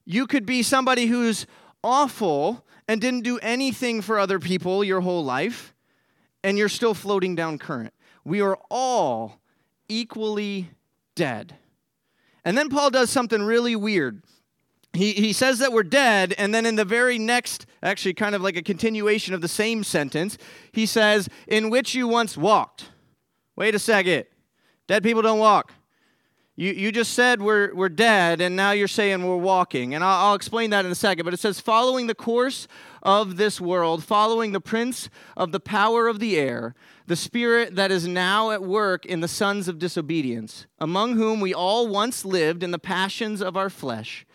You 0.05 0.27
could 0.27 0.45
be 0.45 0.61
somebody 0.61 1.05
who's 1.05 1.45
awful 1.83 2.65
and 2.87 2.99
didn't 2.99 3.21
do 3.21 3.37
anything 3.39 4.01
for 4.01 4.19
other 4.19 4.39
people 4.39 4.83
your 4.83 5.01
whole 5.01 5.23
life, 5.23 5.73
and 6.43 6.57
you're 6.57 6.67
still 6.67 6.93
floating 6.93 7.35
down 7.35 7.59
current. 7.59 7.93
We 8.25 8.41
are 8.41 8.57
all 8.69 9.39
equally 9.87 10.71
dead. 11.15 11.55
And 12.43 12.57
then 12.57 12.69
Paul 12.69 12.89
does 12.89 13.09
something 13.09 13.41
really 13.41 13.75
weird 13.75 14.23
he, 14.93 15.13
he 15.13 15.33
says 15.33 15.59
that 15.59 15.71
we're 15.71 15.83
dead, 15.83 16.33
and 16.37 16.53
then 16.53 16.65
in 16.65 16.75
the 16.75 16.85
very 16.85 17.19
next, 17.19 17.65
actually, 17.83 18.13
kind 18.13 18.33
of 18.33 18.41
like 18.41 18.57
a 18.57 18.61
continuation 18.61 19.33
of 19.33 19.41
the 19.41 19.47
same 19.47 19.83
sentence, 19.83 20.37
he 20.71 20.85
says, 20.85 21.29
In 21.47 21.69
which 21.69 21.93
you 21.93 22.07
once 22.07 22.35
walked. 22.35 22.89
Wait 23.55 23.75
a 23.75 23.79
second. 23.79 24.25
Dead 24.87 25.03
people 25.03 25.21
don't 25.21 25.39
walk. 25.39 25.71
You, 26.55 26.73
you 26.73 26.91
just 26.91 27.13
said 27.13 27.41
we're, 27.41 27.73
we're 27.73 27.87
dead, 27.87 28.41
and 28.41 28.55
now 28.55 28.71
you're 28.71 28.87
saying 28.87 29.25
we're 29.25 29.37
walking. 29.37 29.93
And 29.93 30.03
I'll, 30.03 30.27
I'll 30.27 30.35
explain 30.35 30.71
that 30.71 30.85
in 30.85 30.91
a 30.91 30.95
second. 30.95 31.23
But 31.23 31.35
it 31.35 31.39
says, 31.39 31.59
Following 31.59 32.07
the 32.07 32.15
course 32.15 32.67
of 33.03 33.37
this 33.37 33.61
world, 33.61 34.03
following 34.03 34.53
the 34.53 34.59
prince 34.59 35.09
of 35.37 35.51
the 35.51 35.59
power 35.59 36.07
of 36.07 36.19
the 36.19 36.37
air, 36.37 36.73
the 37.05 37.15
spirit 37.15 37.75
that 37.75 37.91
is 37.91 38.07
now 38.07 38.49
at 38.51 38.63
work 38.63 39.05
in 39.05 39.21
the 39.21 39.27
sons 39.27 39.67
of 39.67 39.77
disobedience, 39.77 40.65
among 40.79 41.15
whom 41.15 41.39
we 41.39 41.53
all 41.53 41.87
once 41.87 42.25
lived 42.25 42.63
in 42.63 42.71
the 42.71 42.79
passions 42.79 43.39
of 43.39 43.55
our 43.55 43.69
flesh 43.69 44.25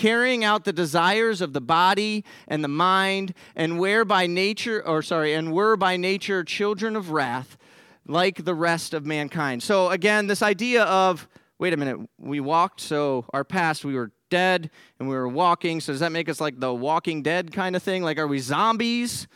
carrying 0.00 0.42
out 0.42 0.64
the 0.64 0.72
desires 0.72 1.42
of 1.42 1.52
the 1.52 1.60
body 1.60 2.24
and 2.48 2.64
the 2.64 2.68
mind, 2.68 3.34
and 3.54 3.78
were 3.78 4.02
by 4.02 4.26
nature, 4.26 4.82
or 4.86 5.02
sorry, 5.02 5.34
and 5.34 5.52
were 5.52 5.76
by 5.76 5.98
nature 5.98 6.42
children 6.42 6.96
of 6.96 7.10
wrath, 7.10 7.58
like 8.06 8.46
the 8.46 8.54
rest 8.54 8.94
of 8.94 9.04
mankind. 9.04 9.62
So 9.62 9.90
again, 9.90 10.26
this 10.26 10.40
idea 10.42 10.84
of 10.84 11.28
wait 11.58 11.74
a 11.74 11.76
minute, 11.76 11.98
we 12.18 12.40
walked, 12.40 12.80
so 12.80 13.26
our 13.34 13.44
past 13.44 13.84
we 13.84 13.94
were 13.94 14.10
dead 14.30 14.70
and 14.98 15.06
we 15.06 15.14
were 15.14 15.28
walking. 15.28 15.78
So 15.80 15.92
does 15.92 16.00
that 16.00 16.12
make 16.12 16.30
us 16.30 16.40
like 16.40 16.58
the 16.58 16.72
walking 16.72 17.22
dead 17.22 17.52
kind 17.52 17.76
of 17.76 17.82
thing? 17.82 18.02
Like 18.02 18.18
are 18.18 18.26
we 18.26 18.38
zombies? 18.38 19.28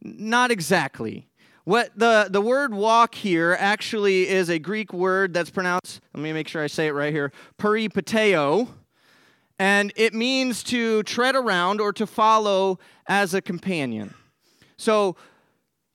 Not 0.00 0.52
exactly. 0.52 1.26
What 1.64 1.90
the, 1.96 2.28
the 2.30 2.40
word 2.40 2.72
walk 2.72 3.16
here 3.16 3.56
actually 3.58 4.28
is 4.28 4.48
a 4.48 4.60
Greek 4.60 4.92
word 4.92 5.34
that's 5.34 5.50
pronounced, 5.50 6.00
let 6.14 6.22
me 6.22 6.32
make 6.32 6.46
sure 6.46 6.62
I 6.62 6.68
say 6.68 6.86
it 6.86 6.92
right 6.92 7.12
here, 7.12 7.32
peripateo, 7.58 8.68
and 9.58 9.92
it 9.96 10.14
means 10.14 10.62
to 10.64 11.02
tread 11.04 11.36
around 11.36 11.80
or 11.80 11.92
to 11.92 12.06
follow 12.06 12.78
as 13.06 13.34
a 13.34 13.42
companion. 13.42 14.14
So, 14.76 15.16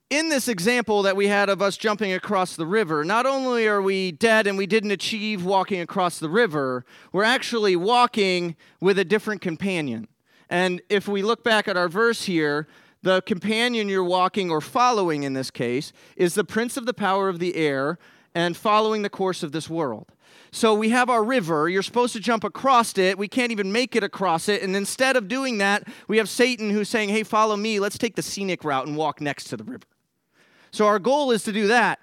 in 0.10 0.30
this 0.30 0.48
example 0.48 1.04
that 1.04 1.16
we 1.16 1.28
had 1.28 1.50
of 1.50 1.62
us 1.62 1.78
jumping 1.78 2.14
across 2.14 2.56
the 2.56 2.66
river, 2.66 3.04
not 3.04 3.28
only 3.28 3.68
are 3.68 3.82
we 3.82 4.12
dead 4.12 4.48
and 4.48 4.58
we 4.58 4.66
didn't 4.66 4.90
achieve 4.90 5.46
walking 5.46 5.82
across 5.82 6.18
the 6.18 6.30
river, 6.30 6.84
we're 7.12 7.24
actually 7.24 7.76
walking 7.76 8.56
with 8.82 8.98
a 8.98 9.06
different 9.06 9.40
companion. 9.40 10.08
And 10.50 10.82
if 10.90 11.08
we 11.08 11.22
look 11.22 11.44
back 11.44 11.68
at 11.68 11.78
our 11.78 11.88
verse 11.88 12.24
here, 12.24 12.68
the 13.04 13.22
companion 13.22 13.88
you're 13.88 14.04
walking 14.04 14.50
or 14.50 14.62
following 14.62 15.24
in 15.24 15.34
this 15.34 15.52
case 15.52 15.94
is 16.16 16.34
the 16.34 16.44
prince 16.44 16.76
of 16.76 16.88
the 16.88 16.94
power 16.94 17.30
of 17.30 17.38
the 17.38 17.56
air 17.56 18.00
and 18.34 18.58
following 18.58 19.04
the 19.04 19.10
course 19.10 19.44
of 19.44 19.52
this 19.52 19.70
world. 19.70 20.12
So 20.52 20.74
we 20.74 20.90
have 20.90 21.10
our 21.10 21.24
river. 21.24 21.70
You're 21.70 21.84
supposed 21.84 22.14
to 22.14 22.20
jump 22.20 22.44
across 22.44 22.98
it. 22.98 23.18
We 23.18 23.28
can't 23.28 23.52
even 23.52 23.72
make 23.72 23.96
it 23.96 24.04
across 24.04 24.50
it. 24.50 24.62
And 24.64 24.76
instead 24.76 25.16
of 25.16 25.28
doing 25.28 25.60
that, 25.60 25.88
we 26.08 26.18
have 26.18 26.30
Satan 26.30 26.70
who's 26.70 26.90
saying, 26.90 27.10
hey, 27.10 27.24
follow 27.24 27.56
me. 27.56 27.80
Let's 27.80 27.98
take 27.98 28.16
the 28.16 28.24
scenic 28.24 28.64
route 28.64 28.88
and 28.88 28.98
walk 28.98 29.22
next 29.22 29.46
to 29.46 29.58
the 29.58 29.64
river. 29.64 29.86
So 30.72 30.86
our 30.86 31.00
goal 31.00 31.32
is 31.32 31.44
to 31.44 31.52
do 31.52 31.68
that. 31.68 32.00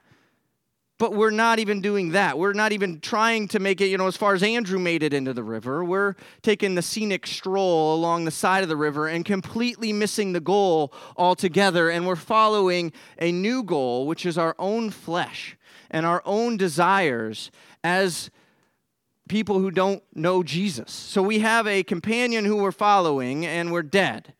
But 0.98 1.12
we're 1.12 1.30
not 1.30 1.58
even 1.58 1.82
doing 1.82 2.12
that. 2.12 2.38
We're 2.38 2.54
not 2.54 2.72
even 2.72 3.00
trying 3.00 3.48
to 3.48 3.58
make 3.58 3.82
it, 3.82 3.88
you 3.88 3.98
know, 3.98 4.06
as 4.06 4.16
far 4.16 4.32
as 4.32 4.42
Andrew 4.42 4.78
made 4.78 5.02
it 5.02 5.12
into 5.12 5.34
the 5.34 5.42
river. 5.42 5.84
We're 5.84 6.14
taking 6.40 6.74
the 6.74 6.80
scenic 6.80 7.26
stroll 7.26 7.94
along 7.94 8.24
the 8.24 8.30
side 8.30 8.62
of 8.62 8.70
the 8.70 8.76
river 8.76 9.06
and 9.06 9.22
completely 9.22 9.92
missing 9.92 10.32
the 10.32 10.40
goal 10.40 10.94
altogether. 11.18 11.90
And 11.90 12.06
we're 12.06 12.16
following 12.16 12.94
a 13.20 13.30
new 13.30 13.62
goal, 13.62 14.06
which 14.06 14.24
is 14.24 14.38
our 14.38 14.54
own 14.58 14.88
flesh 14.88 15.58
and 15.90 16.06
our 16.06 16.22
own 16.24 16.56
desires 16.56 17.50
as 17.84 18.30
people 19.28 19.58
who 19.58 19.70
don't 19.70 20.02
know 20.14 20.42
Jesus. 20.42 20.92
So 20.92 21.22
we 21.22 21.40
have 21.40 21.66
a 21.66 21.82
companion 21.82 22.44
who 22.44 22.56
we're 22.56 22.72
following 22.72 23.44
and 23.44 23.72
we're 23.72 23.82
dead. 23.82 24.34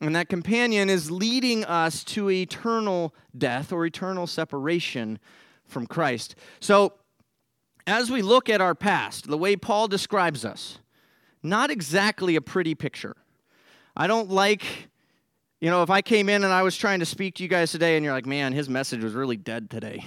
And 0.00 0.14
that 0.14 0.28
companion 0.28 0.88
is 0.88 1.10
leading 1.10 1.64
us 1.64 2.04
to 2.04 2.30
eternal 2.30 3.14
death 3.36 3.72
or 3.72 3.84
eternal 3.84 4.26
separation 4.26 5.18
from 5.66 5.86
Christ. 5.86 6.36
So, 6.60 6.94
as 7.86 8.10
we 8.10 8.20
look 8.22 8.50
at 8.50 8.60
our 8.60 8.74
past, 8.74 9.28
the 9.28 9.38
way 9.38 9.56
Paul 9.56 9.88
describes 9.88 10.44
us, 10.44 10.78
not 11.42 11.70
exactly 11.70 12.36
a 12.36 12.40
pretty 12.40 12.74
picture. 12.74 13.16
I 13.96 14.06
don't 14.06 14.30
like, 14.30 14.62
you 15.60 15.70
know, 15.70 15.82
if 15.82 15.90
I 15.90 16.02
came 16.02 16.28
in 16.28 16.44
and 16.44 16.52
I 16.52 16.62
was 16.62 16.76
trying 16.76 17.00
to 17.00 17.06
speak 17.06 17.36
to 17.36 17.42
you 17.42 17.48
guys 17.48 17.72
today 17.72 17.96
and 17.96 18.04
you're 18.04 18.12
like, 18.12 18.26
man, 18.26 18.52
his 18.52 18.68
message 18.68 19.02
was 19.02 19.14
really 19.14 19.36
dead 19.36 19.70
today. 19.70 20.04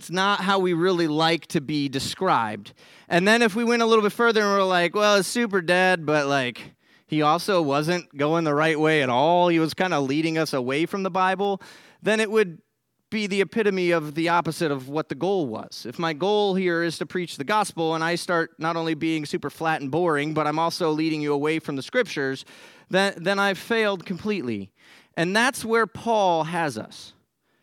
It's 0.00 0.10
not 0.10 0.40
how 0.40 0.58
we 0.58 0.72
really 0.72 1.08
like 1.08 1.46
to 1.48 1.60
be 1.60 1.90
described. 1.90 2.72
And 3.06 3.28
then 3.28 3.42
if 3.42 3.54
we 3.54 3.64
went 3.64 3.82
a 3.82 3.84
little 3.84 4.02
bit 4.02 4.12
further 4.12 4.40
and 4.40 4.48
we're 4.48 4.64
like, 4.64 4.94
well, 4.94 5.16
it's 5.16 5.28
super 5.28 5.60
dead, 5.60 6.06
but 6.06 6.26
like, 6.26 6.72
he 7.06 7.20
also 7.20 7.60
wasn't 7.60 8.16
going 8.16 8.44
the 8.44 8.54
right 8.54 8.80
way 8.80 9.02
at 9.02 9.10
all. 9.10 9.48
He 9.48 9.58
was 9.58 9.74
kind 9.74 9.92
of 9.92 10.04
leading 10.04 10.38
us 10.38 10.54
away 10.54 10.86
from 10.86 11.02
the 11.02 11.10
Bible. 11.10 11.60
Then 12.00 12.18
it 12.18 12.30
would 12.30 12.62
be 13.10 13.26
the 13.26 13.42
epitome 13.42 13.90
of 13.90 14.14
the 14.14 14.30
opposite 14.30 14.70
of 14.70 14.88
what 14.88 15.10
the 15.10 15.14
goal 15.14 15.46
was. 15.46 15.84
If 15.86 15.98
my 15.98 16.14
goal 16.14 16.54
here 16.54 16.82
is 16.82 16.96
to 16.96 17.04
preach 17.04 17.36
the 17.36 17.44
gospel 17.44 17.94
and 17.94 18.02
I 18.02 18.14
start 18.14 18.52
not 18.56 18.76
only 18.76 18.94
being 18.94 19.26
super 19.26 19.50
flat 19.50 19.82
and 19.82 19.90
boring, 19.90 20.32
but 20.32 20.46
I'm 20.46 20.58
also 20.58 20.92
leading 20.92 21.20
you 21.20 21.34
away 21.34 21.58
from 21.58 21.76
the 21.76 21.82
scriptures, 21.82 22.46
then, 22.88 23.12
then 23.18 23.38
I've 23.38 23.58
failed 23.58 24.06
completely. 24.06 24.70
And 25.14 25.36
that's 25.36 25.62
where 25.62 25.86
Paul 25.86 26.44
has 26.44 26.78
us. 26.78 27.12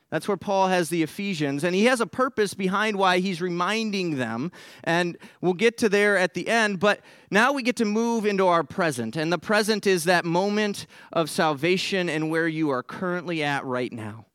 That's 0.10 0.28
where 0.28 0.38
Paul 0.38 0.70
has 0.70 0.88
the 0.88 1.04
Ephesians, 1.04 1.66
and 1.66 1.76
he 1.76 1.86
has 1.86 2.00
a 2.00 2.08
purpose 2.08 2.54
behind 2.54 2.98
why 2.98 3.20
he's 3.20 3.42
reminding 3.42 4.16
them. 4.16 4.54
And 4.86 5.18
we'll 5.42 5.54
get 5.54 5.78
to 5.80 5.90
there 5.90 6.18
at 6.18 6.34
the 6.34 6.48
end, 6.48 6.80
but 6.80 7.02
now 7.30 7.52
we 7.52 7.62
get 7.62 7.76
to 7.78 7.86
move 7.86 8.26
into 8.26 8.48
our 8.48 8.64
present. 8.64 9.18
And 9.18 9.34
the 9.34 9.38
present 9.38 9.86
is 9.86 10.06
that 10.06 10.24
moment 10.24 10.88
of 11.12 11.30
salvation 11.30 12.08
and 12.08 12.32
where 12.32 12.48
you 12.48 12.70
are 12.70 12.84
currently 12.84 13.44
at 13.44 13.66
right 13.66 13.92
now. 13.92 14.26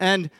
And 0.00 0.30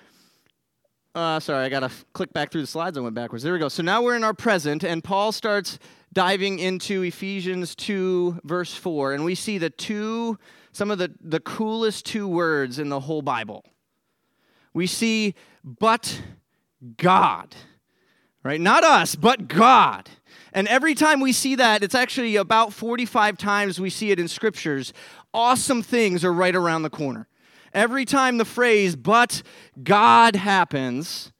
uh, 1.15 1.41
sorry, 1.41 1.65
I 1.65 1.69
got 1.69 1.81
to 1.81 1.91
click 2.15 2.33
back 2.33 2.51
through 2.51 2.63
the 2.63 2.67
slides. 2.67 2.97
I 2.97 3.01
went 3.03 3.15
backwards. 3.15 3.45
There 3.45 3.53
we 3.53 3.59
go. 3.59 3.69
So 3.69 3.83
now 3.83 4.03
we're 4.03 4.17
in 4.17 4.25
our 4.25 4.35
present, 4.35 4.83
and 4.83 5.05
Paul 5.05 5.31
starts 5.31 5.79
diving 6.15 6.59
into 6.59 7.03
Ephesians 7.03 7.75
2, 7.75 8.41
verse 8.45 8.75
4, 8.75 9.13
and 9.13 9.25
we 9.25 9.35
see 9.35 9.59
the 9.59 9.71
two, 9.71 10.39
some 10.73 10.91
of 10.91 10.99
the, 10.99 11.13
the 11.21 11.41
coolest 11.41 12.07
two 12.07 12.27
words 12.27 12.79
in 12.79 12.89
the 12.89 13.01
whole 13.01 13.21
Bible. 13.21 13.65
We 14.75 14.87
see, 14.87 15.35
but 15.63 16.21
God, 16.97 17.55
right? 18.43 18.61
Not 18.61 18.85
us, 18.85 19.15
but 19.15 19.49
God. 19.49 20.11
And 20.53 20.69
every 20.69 20.95
time 20.95 21.21
we 21.21 21.33
see 21.33 21.55
that, 21.55 21.83
it's 21.83 21.95
actually 21.95 22.37
about 22.37 22.73
45 22.73 23.39
times 23.39 23.81
we 23.81 23.91
see 23.91 24.11
it 24.11 24.21
in 24.21 24.29
scriptures. 24.29 24.93
Awesome 25.33 25.83
things 25.83 26.25
are 26.25 26.33
right 26.33 26.55
around 26.55 26.83
the 26.83 26.91
corner. 26.91 27.29
Every 27.73 28.05
time 28.05 28.39
the 28.39 28.45
phrase, 28.45 28.95
but 28.95 29.43
God 29.83 30.37
happens, 30.37 31.33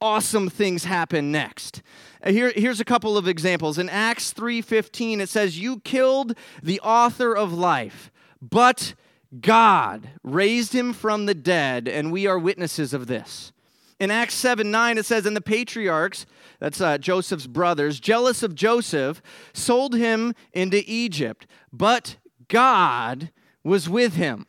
awesome 0.00 0.50
things 0.50 0.84
happen 0.84 1.32
next. 1.32 1.82
Uh, 2.22 2.30
here, 2.30 2.52
here's 2.54 2.80
a 2.80 2.84
couple 2.84 3.16
of 3.16 3.26
examples. 3.26 3.78
In 3.78 3.88
Acts 3.88 4.32
3:15, 4.32 5.20
it 5.20 5.28
says, 5.28 5.58
You 5.58 5.80
killed 5.80 6.36
the 6.62 6.80
author 6.80 7.34
of 7.34 7.52
life, 7.52 8.10
but 8.42 8.94
God 9.40 10.10
raised 10.22 10.72
him 10.72 10.92
from 10.92 11.26
the 11.26 11.34
dead, 11.34 11.86
and 11.88 12.12
we 12.12 12.26
are 12.26 12.38
witnesses 12.38 12.94
of 12.94 13.06
this. 13.06 13.52
In 14.00 14.10
Acts 14.10 14.34
7 14.34 14.70
9, 14.70 14.98
it 14.98 15.06
says, 15.06 15.26
And 15.26 15.36
the 15.36 15.40
patriarchs, 15.40 16.26
that's 16.60 16.80
uh, 16.80 16.98
Joseph's 16.98 17.46
brothers, 17.46 18.00
jealous 18.00 18.42
of 18.42 18.54
Joseph, 18.54 19.20
sold 19.52 19.94
him 19.94 20.34
into 20.52 20.82
Egypt, 20.86 21.46
but 21.72 22.16
God 22.48 23.30
was 23.64 23.88
with 23.88 24.14
him 24.14 24.46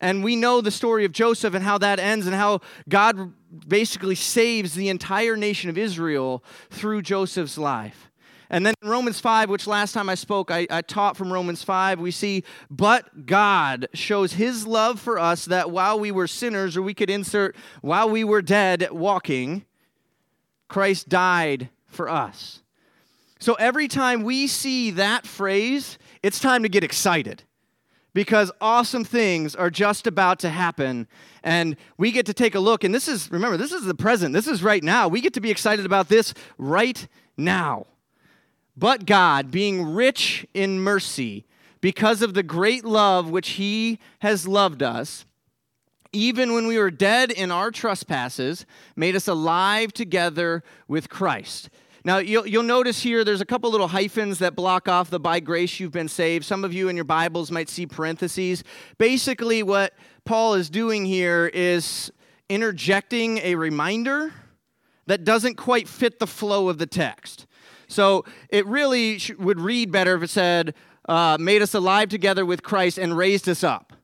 and 0.00 0.22
we 0.22 0.36
know 0.36 0.60
the 0.60 0.70
story 0.70 1.04
of 1.04 1.12
Joseph 1.12 1.54
and 1.54 1.64
how 1.64 1.78
that 1.78 1.98
ends 1.98 2.26
and 2.26 2.34
how 2.34 2.60
God 2.88 3.32
basically 3.66 4.14
saves 4.14 4.74
the 4.74 4.88
entire 4.88 5.36
nation 5.36 5.70
of 5.70 5.78
Israel 5.78 6.44
through 6.70 7.02
Joseph's 7.02 7.58
life. 7.58 8.07
And 8.50 8.64
then 8.64 8.74
in 8.82 8.88
Romans 8.88 9.20
5, 9.20 9.50
which 9.50 9.66
last 9.66 9.92
time 9.92 10.08
I 10.08 10.14
spoke, 10.14 10.50
I, 10.50 10.66
I, 10.70 10.82
taught 10.82 11.16
from 11.16 11.32
Romans 11.32 11.62
5, 11.62 12.00
we 12.00 12.10
see, 12.10 12.44
but 12.70 13.26
God 13.26 13.88
shows 13.92 14.32
his 14.32 14.66
love 14.66 14.98
for 15.00 15.18
us 15.18 15.44
that 15.46 15.70
while 15.70 16.00
we 16.00 16.10
were 16.10 16.26
sinners, 16.26 16.76
or 16.76 16.82
we 16.82 16.94
could 16.94 17.10
insert, 17.10 17.56
while 17.82 18.08
we 18.08 18.24
were 18.24 18.40
dead 18.40 18.88
walking, 18.90 19.64
Christ 20.68 21.08
died 21.08 21.68
for 21.86 22.08
us. 22.08 22.62
So 23.38 23.54
every 23.54 23.86
time 23.86 24.22
we 24.22 24.46
see 24.46 24.90
that 24.92 25.26
phrase, 25.26 25.98
it's 26.22 26.40
time 26.40 26.62
to 26.62 26.68
get 26.68 26.82
excited 26.82 27.44
because 28.14 28.50
awesome 28.60 29.04
things 29.04 29.54
are 29.54 29.70
just 29.70 30.06
about 30.06 30.40
to 30.40 30.48
happen. 30.48 31.06
And 31.44 31.76
we 31.98 32.10
get 32.10 32.26
to 32.26 32.34
take 32.34 32.54
a 32.54 32.60
look. 32.60 32.82
And 32.82 32.92
this 32.92 33.06
is, 33.06 33.30
remember, 33.30 33.56
this 33.56 33.72
is 33.72 33.84
the 33.84 33.94
present. 33.94 34.34
This 34.34 34.48
is 34.48 34.62
right 34.62 34.82
now. 34.82 35.06
We 35.06 35.20
get 35.20 35.34
to 35.34 35.40
be 35.40 35.50
excited 35.50 35.86
about 35.86 36.08
this 36.08 36.34
right 36.56 37.06
now. 37.36 37.86
But 38.78 39.06
God, 39.06 39.50
being 39.50 39.92
rich 39.92 40.46
in 40.54 40.80
mercy, 40.80 41.46
because 41.80 42.22
of 42.22 42.34
the 42.34 42.44
great 42.44 42.84
love 42.84 43.28
which 43.28 43.50
He 43.50 43.98
has 44.20 44.46
loved 44.46 44.84
us, 44.84 45.24
even 46.12 46.52
when 46.52 46.68
we 46.68 46.78
were 46.78 46.90
dead 46.90 47.32
in 47.32 47.50
our 47.50 47.72
trespasses, 47.72 48.66
made 48.94 49.16
us 49.16 49.26
alive 49.26 49.92
together 49.92 50.62
with 50.86 51.08
Christ. 51.08 51.70
Now, 52.04 52.18
you'll, 52.18 52.46
you'll 52.46 52.62
notice 52.62 53.02
here 53.02 53.24
there's 53.24 53.40
a 53.40 53.46
couple 53.46 53.68
little 53.70 53.88
hyphens 53.88 54.38
that 54.38 54.54
block 54.54 54.86
off 54.86 55.10
the 55.10 55.18
by 55.18 55.40
grace 55.40 55.80
you've 55.80 55.92
been 55.92 56.08
saved. 56.08 56.44
Some 56.44 56.64
of 56.64 56.72
you 56.72 56.88
in 56.88 56.94
your 56.94 57.04
Bibles 57.04 57.50
might 57.50 57.68
see 57.68 57.84
parentheses. 57.84 58.62
Basically, 58.96 59.64
what 59.64 59.92
Paul 60.24 60.54
is 60.54 60.70
doing 60.70 61.04
here 61.04 61.50
is 61.52 62.12
interjecting 62.48 63.38
a 63.38 63.56
reminder 63.56 64.32
that 65.06 65.24
doesn't 65.24 65.56
quite 65.56 65.88
fit 65.88 66.20
the 66.20 66.26
flow 66.28 66.68
of 66.68 66.78
the 66.78 66.86
text. 66.86 67.47
So 67.88 68.24
it 68.50 68.66
really 68.66 69.18
sh- 69.18 69.32
would 69.38 69.60
read 69.60 69.90
better 69.90 70.14
if 70.16 70.22
it 70.22 70.30
said, 70.30 70.74
uh, 71.08 71.38
made 71.40 71.62
us 71.62 71.74
alive 71.74 72.08
together 72.10 72.44
with 72.44 72.62
Christ 72.62 72.98
and 72.98 73.16
raised 73.16 73.48
us 73.48 73.64
up. 73.64 73.94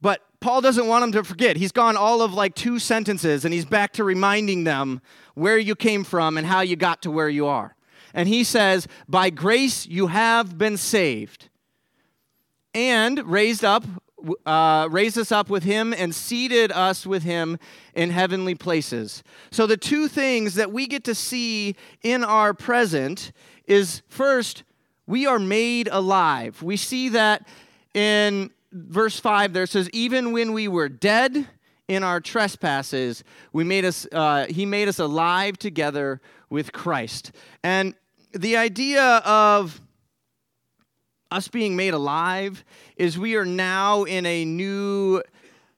But 0.00 0.20
Paul 0.40 0.60
doesn't 0.60 0.86
want 0.86 1.02
them 1.02 1.12
to 1.12 1.24
forget. 1.24 1.56
He's 1.56 1.72
gone 1.72 1.96
all 1.96 2.22
of 2.22 2.32
like 2.32 2.54
two 2.54 2.78
sentences 2.78 3.44
and 3.44 3.52
he's 3.52 3.64
back 3.64 3.92
to 3.94 4.04
reminding 4.04 4.64
them 4.64 5.00
where 5.34 5.58
you 5.58 5.74
came 5.74 6.04
from 6.04 6.36
and 6.36 6.46
how 6.46 6.60
you 6.60 6.76
got 6.76 7.02
to 7.02 7.10
where 7.10 7.28
you 7.28 7.46
are. 7.46 7.74
And 8.14 8.28
he 8.28 8.44
says, 8.44 8.86
By 9.08 9.30
grace 9.30 9.86
you 9.86 10.08
have 10.08 10.56
been 10.56 10.76
saved 10.76 11.48
and 12.74 13.18
raised 13.24 13.64
up. 13.64 13.84
Uh, 14.44 14.88
raised 14.90 15.16
us 15.16 15.30
up 15.30 15.48
with 15.48 15.62
him 15.62 15.92
and 15.92 16.12
seated 16.12 16.72
us 16.72 17.06
with 17.06 17.22
him 17.22 17.56
in 17.94 18.10
heavenly 18.10 18.54
places. 18.54 19.22
So, 19.52 19.66
the 19.66 19.76
two 19.76 20.08
things 20.08 20.54
that 20.54 20.72
we 20.72 20.88
get 20.88 21.04
to 21.04 21.14
see 21.14 21.76
in 22.02 22.24
our 22.24 22.52
present 22.52 23.30
is 23.66 24.02
first, 24.08 24.64
we 25.06 25.26
are 25.26 25.38
made 25.38 25.88
alive. 25.88 26.62
We 26.62 26.76
see 26.76 27.10
that 27.10 27.46
in 27.94 28.50
verse 28.72 29.18
5 29.20 29.52
there 29.52 29.66
says, 29.66 29.88
Even 29.92 30.32
when 30.32 30.52
we 30.52 30.68
were 30.68 30.88
dead 30.88 31.48
in 31.86 32.02
our 32.02 32.20
trespasses, 32.20 33.24
we 33.52 33.64
made 33.64 33.84
us, 33.84 34.06
uh, 34.12 34.46
he 34.48 34.66
made 34.66 34.88
us 34.88 34.98
alive 34.98 35.58
together 35.58 36.20
with 36.50 36.72
Christ. 36.72 37.32
And 37.62 37.94
the 38.32 38.56
idea 38.56 39.02
of 39.24 39.80
us 41.30 41.48
being 41.48 41.76
made 41.76 41.94
alive 41.94 42.64
is 42.96 43.18
we 43.18 43.36
are 43.36 43.44
now 43.44 44.04
in 44.04 44.26
a 44.26 44.44
new 44.44 45.22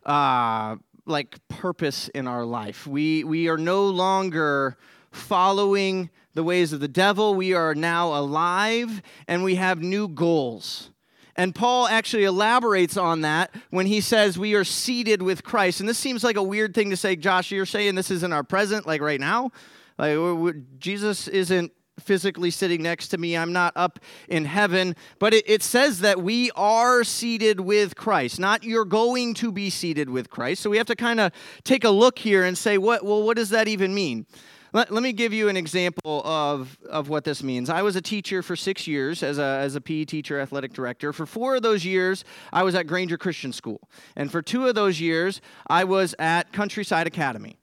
uh, 0.05 0.77
like 1.07 1.37
purpose 1.49 2.09
in 2.09 2.27
our 2.27 2.45
life. 2.45 2.87
We 2.87 3.25
we 3.25 3.49
are 3.49 3.59
no 3.59 3.87
longer 3.87 4.77
following 5.11 6.11
the 6.35 6.45
ways 6.45 6.73
of 6.73 6.81
the 6.81 6.89
devil. 6.89 7.35
We 7.35 7.55
are 7.55 7.75
now 7.75 8.15
alive 8.15 9.03
and 9.27 9.43
we 9.43 9.57
have 9.57 9.81
new 9.81 10.09
goals. 10.09 10.91
And 11.37 11.55
Paul 11.55 11.89
actually 11.89 12.25
elaborates 12.25 12.97
on 12.97 13.23
that 13.23 13.55
when 13.71 13.87
he 13.87 14.01
says 14.01 14.39
we 14.39 14.55
are 14.55 14.65
seated 14.65 15.23
with 15.23 15.43
Christ. 15.43 15.81
And 15.81 15.89
this 15.89 15.99
seems 15.99 16.23
like 16.23 16.37
a 16.37 16.43
weird 16.43 16.75
thing 16.75 16.91
to 16.91 16.97
say, 16.97 17.17
Josh, 17.17 17.51
you're 17.51 17.67
saying 17.67 17.95
this 17.95 18.11
isn't 18.11 18.33
our 18.33 18.45
present, 18.45 18.87
like 18.87 19.01
right 19.01 19.21
now? 19.21 19.51
Like 19.99 20.79
Jesus 20.79 21.29
isn't 21.29 21.73
physically 22.01 22.51
sitting 22.51 22.83
next 22.83 23.09
to 23.09 23.19
me. 23.19 23.37
I'm 23.37 23.53
not 23.53 23.73
up 23.77 23.99
in 24.29 24.45
heaven. 24.45 24.97
But 25.19 25.35
it, 25.35 25.49
it, 25.49 25.63
says 25.63 26.01
that 26.01 26.23
we 26.23 26.51
are 26.57 27.05
seated 27.05 27.61
with 27.61 27.95
Christ, 27.95 28.41
not 28.41 28.65
you're 28.65 28.85
going 28.85 29.35
to 29.35 29.53
be 29.53 29.71
seated 29.71 30.11
with 30.11 30.31
Christ. 30.31 30.63
So 30.63 30.71
we 30.71 30.79
have 30.79 30.87
to 30.87 30.97
kind 30.97 31.21
of 31.21 31.33
take 31.65 31.85
a 31.85 31.91
look 31.91 32.19
here 32.19 32.45
and 32.45 32.57
say, 32.57 32.79
what, 32.79 33.05
well, 33.05 33.23
what 33.23 33.37
does 33.37 33.51
that 33.51 33.69
even 33.69 33.95
mean? 33.95 34.27
Let, 34.73 34.93
let 34.93 35.03
me 35.03 35.13
give 35.13 35.33
you 35.33 35.49
an 35.49 35.57
example 35.57 36.23
of, 36.25 36.79
of 36.89 37.09
what 37.09 37.25
this 37.25 37.43
means. 37.43 37.69
I 37.69 37.83
was 37.83 37.97
a 37.97 38.01
teacher 38.01 38.43
for 38.43 38.55
six 38.55 38.87
years 38.87 39.23
as 39.23 39.39
a, 39.39 39.43
as 39.43 39.75
a 39.75 39.81
PE 39.81 40.05
teacher, 40.05 40.41
athletic 40.41 40.73
director. 40.73 41.13
For 41.13 41.27
four 41.27 41.57
of 41.57 41.63
those 41.63 41.85
years, 41.85 42.25
I 42.53 42.63
was 42.63 42.75
at 42.75 42.87
Granger 42.87 43.19
Christian 43.19 43.53
School. 43.53 43.89
And 44.17 44.31
for 44.31 44.43
two 44.43 44.69
of 44.69 44.75
those 44.75 45.01
years, 45.01 45.41
I 45.69 45.85
was 45.85 46.15
at 46.19 46.53
Countryside 46.53 47.07
Academy. 47.07 47.60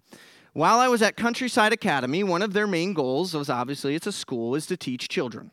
While 0.58 0.80
I 0.80 0.88
was 0.88 1.04
at 1.04 1.16
Countryside 1.16 1.72
Academy, 1.72 2.24
one 2.24 2.42
of 2.42 2.54
their 2.54 2.66
main 2.66 2.94
goals 2.94 3.36
was 3.36 3.48
obviously 3.48 3.94
it's 3.94 4.08
a 4.08 4.12
school 4.12 4.56
is 4.56 4.66
to 4.66 4.76
teach 4.76 5.08
children. 5.08 5.52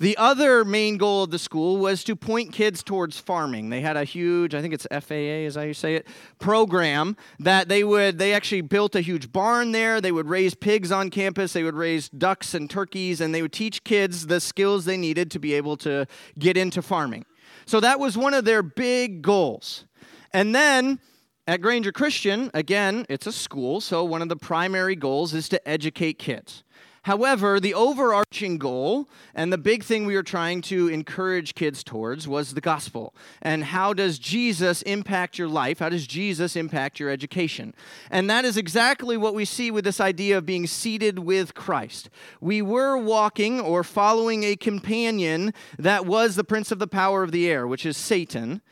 The 0.00 0.16
other 0.16 0.64
main 0.64 0.96
goal 0.96 1.22
of 1.22 1.30
the 1.30 1.38
school 1.38 1.76
was 1.76 2.02
to 2.02 2.16
point 2.16 2.52
kids 2.52 2.82
towards 2.82 3.20
farming. 3.20 3.70
They 3.70 3.82
had 3.82 3.96
a 3.96 4.02
huge, 4.02 4.52
I 4.52 4.62
think 4.62 4.74
it's 4.74 4.84
FAA, 4.90 5.46
as 5.46 5.56
I 5.56 5.70
say 5.70 5.94
it, 5.94 6.08
program 6.40 7.16
that 7.38 7.68
they 7.68 7.84
would, 7.84 8.18
they 8.18 8.34
actually 8.34 8.62
built 8.62 8.96
a 8.96 9.00
huge 9.00 9.30
barn 9.30 9.70
there. 9.70 10.00
They 10.00 10.10
would 10.10 10.28
raise 10.28 10.56
pigs 10.56 10.90
on 10.90 11.08
campus. 11.10 11.52
They 11.52 11.62
would 11.62 11.76
raise 11.76 12.08
ducks 12.08 12.52
and 12.52 12.68
turkeys, 12.68 13.20
and 13.20 13.32
they 13.32 13.42
would 13.42 13.52
teach 13.52 13.84
kids 13.84 14.26
the 14.26 14.40
skills 14.40 14.86
they 14.86 14.96
needed 14.96 15.30
to 15.30 15.38
be 15.38 15.54
able 15.54 15.76
to 15.76 16.04
get 16.36 16.56
into 16.56 16.82
farming. 16.82 17.26
So 17.64 17.78
that 17.78 18.00
was 18.00 18.18
one 18.18 18.34
of 18.34 18.44
their 18.44 18.64
big 18.64 19.22
goals. 19.22 19.84
And 20.32 20.52
then 20.52 20.98
at 21.46 21.60
Granger 21.60 21.92
Christian, 21.92 22.50
again, 22.54 23.06
it's 23.08 23.26
a 23.26 23.32
school, 23.32 23.80
so 23.80 24.04
one 24.04 24.22
of 24.22 24.28
the 24.28 24.36
primary 24.36 24.96
goals 24.96 25.32
is 25.32 25.48
to 25.50 25.68
educate 25.68 26.18
kids. 26.18 26.64
However, 27.06 27.60
the 27.60 27.72
overarching 27.72 28.58
goal 28.58 29.08
and 29.32 29.52
the 29.52 29.58
big 29.58 29.84
thing 29.84 30.06
we 30.06 30.16
were 30.16 30.24
trying 30.24 30.60
to 30.62 30.88
encourage 30.88 31.54
kids 31.54 31.84
towards 31.84 32.26
was 32.26 32.54
the 32.54 32.60
gospel. 32.60 33.14
And 33.40 33.62
how 33.62 33.92
does 33.92 34.18
Jesus 34.18 34.82
impact 34.82 35.38
your 35.38 35.46
life? 35.46 35.78
How 35.78 35.88
does 35.88 36.04
Jesus 36.08 36.56
impact 36.56 36.98
your 36.98 37.08
education? 37.08 37.74
And 38.10 38.28
that 38.28 38.44
is 38.44 38.56
exactly 38.56 39.16
what 39.16 39.34
we 39.34 39.44
see 39.44 39.70
with 39.70 39.84
this 39.84 40.00
idea 40.00 40.36
of 40.36 40.46
being 40.46 40.66
seated 40.66 41.20
with 41.20 41.54
Christ. 41.54 42.10
We 42.40 42.60
were 42.60 42.98
walking 42.98 43.60
or 43.60 43.84
following 43.84 44.42
a 44.42 44.56
companion 44.56 45.54
that 45.78 46.06
was 46.06 46.34
the 46.34 46.42
prince 46.42 46.72
of 46.72 46.80
the 46.80 46.88
power 46.88 47.22
of 47.22 47.30
the 47.30 47.48
air, 47.48 47.68
which 47.68 47.86
is 47.86 47.96
Satan, 47.96 48.62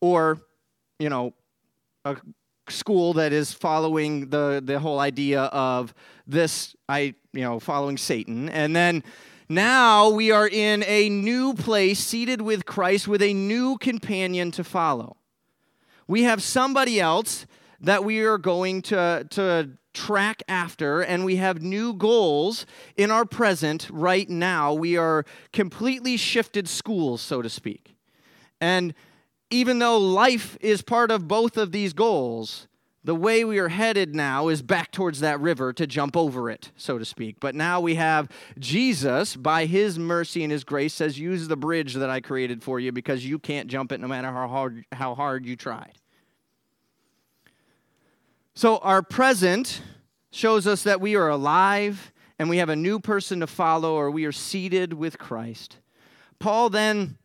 or, 0.00 0.38
you 0.98 1.10
know, 1.10 1.34
a 2.06 2.16
school 2.68 3.12
that 3.14 3.32
is 3.32 3.52
following 3.52 4.30
the, 4.30 4.62
the 4.64 4.78
whole 4.78 5.00
idea 5.00 5.42
of 5.42 5.92
this, 6.26 6.76
I, 6.88 7.14
you 7.32 7.42
know, 7.42 7.58
following 7.58 7.96
Satan. 7.96 8.48
And 8.48 8.74
then 8.74 9.02
now 9.48 10.10
we 10.10 10.30
are 10.30 10.48
in 10.48 10.84
a 10.84 11.08
new 11.08 11.54
place, 11.54 11.98
seated 11.98 12.40
with 12.42 12.64
Christ, 12.64 13.08
with 13.08 13.22
a 13.22 13.34
new 13.34 13.76
companion 13.78 14.50
to 14.52 14.64
follow. 14.64 15.16
We 16.06 16.22
have 16.22 16.42
somebody 16.42 17.00
else 17.00 17.46
that 17.80 18.04
we 18.04 18.20
are 18.20 18.38
going 18.38 18.82
to, 18.82 19.26
to 19.30 19.70
track 19.92 20.42
after, 20.48 21.00
and 21.00 21.24
we 21.24 21.36
have 21.36 21.60
new 21.62 21.92
goals 21.92 22.66
in 22.96 23.10
our 23.10 23.24
present 23.24 23.88
right 23.90 24.28
now. 24.30 24.72
We 24.72 24.96
are 24.96 25.24
completely 25.52 26.16
shifted 26.16 26.68
schools, 26.68 27.20
so 27.20 27.42
to 27.42 27.48
speak. 27.48 27.96
And 28.60 28.94
even 29.50 29.78
though 29.78 29.98
life 29.98 30.56
is 30.60 30.82
part 30.82 31.10
of 31.10 31.28
both 31.28 31.56
of 31.56 31.72
these 31.72 31.92
goals, 31.92 32.66
the 33.04 33.14
way 33.14 33.44
we 33.44 33.58
are 33.58 33.68
headed 33.68 34.16
now 34.16 34.48
is 34.48 34.62
back 34.62 34.90
towards 34.90 35.20
that 35.20 35.40
river 35.40 35.72
to 35.72 35.86
jump 35.86 36.16
over 36.16 36.50
it, 36.50 36.72
so 36.76 36.98
to 36.98 37.04
speak. 37.04 37.36
But 37.38 37.54
now 37.54 37.80
we 37.80 37.94
have 37.94 38.28
Jesus, 38.58 39.36
by 39.36 39.66
his 39.66 39.96
mercy 39.96 40.42
and 40.42 40.50
his 40.50 40.64
grace, 40.64 40.92
says, 40.92 41.16
Use 41.16 41.46
the 41.46 41.56
bridge 41.56 41.94
that 41.94 42.10
I 42.10 42.20
created 42.20 42.64
for 42.64 42.80
you 42.80 42.90
because 42.90 43.24
you 43.24 43.38
can't 43.38 43.68
jump 43.68 43.92
it 43.92 44.00
no 44.00 44.08
matter 44.08 44.32
how 44.32 44.48
hard, 44.48 44.84
how 44.90 45.14
hard 45.14 45.46
you 45.46 45.54
tried. 45.54 45.92
So, 48.54 48.78
our 48.78 49.02
present 49.02 49.82
shows 50.32 50.66
us 50.66 50.82
that 50.82 51.00
we 51.00 51.14
are 51.14 51.28
alive 51.28 52.12
and 52.40 52.50
we 52.50 52.56
have 52.56 52.70
a 52.70 52.76
new 52.76 52.98
person 52.98 53.38
to 53.40 53.46
follow, 53.46 53.94
or 53.94 54.10
we 54.10 54.24
are 54.24 54.32
seated 54.32 54.92
with 54.92 55.16
Christ. 55.16 55.78
Paul 56.38 56.70
then 56.70 57.18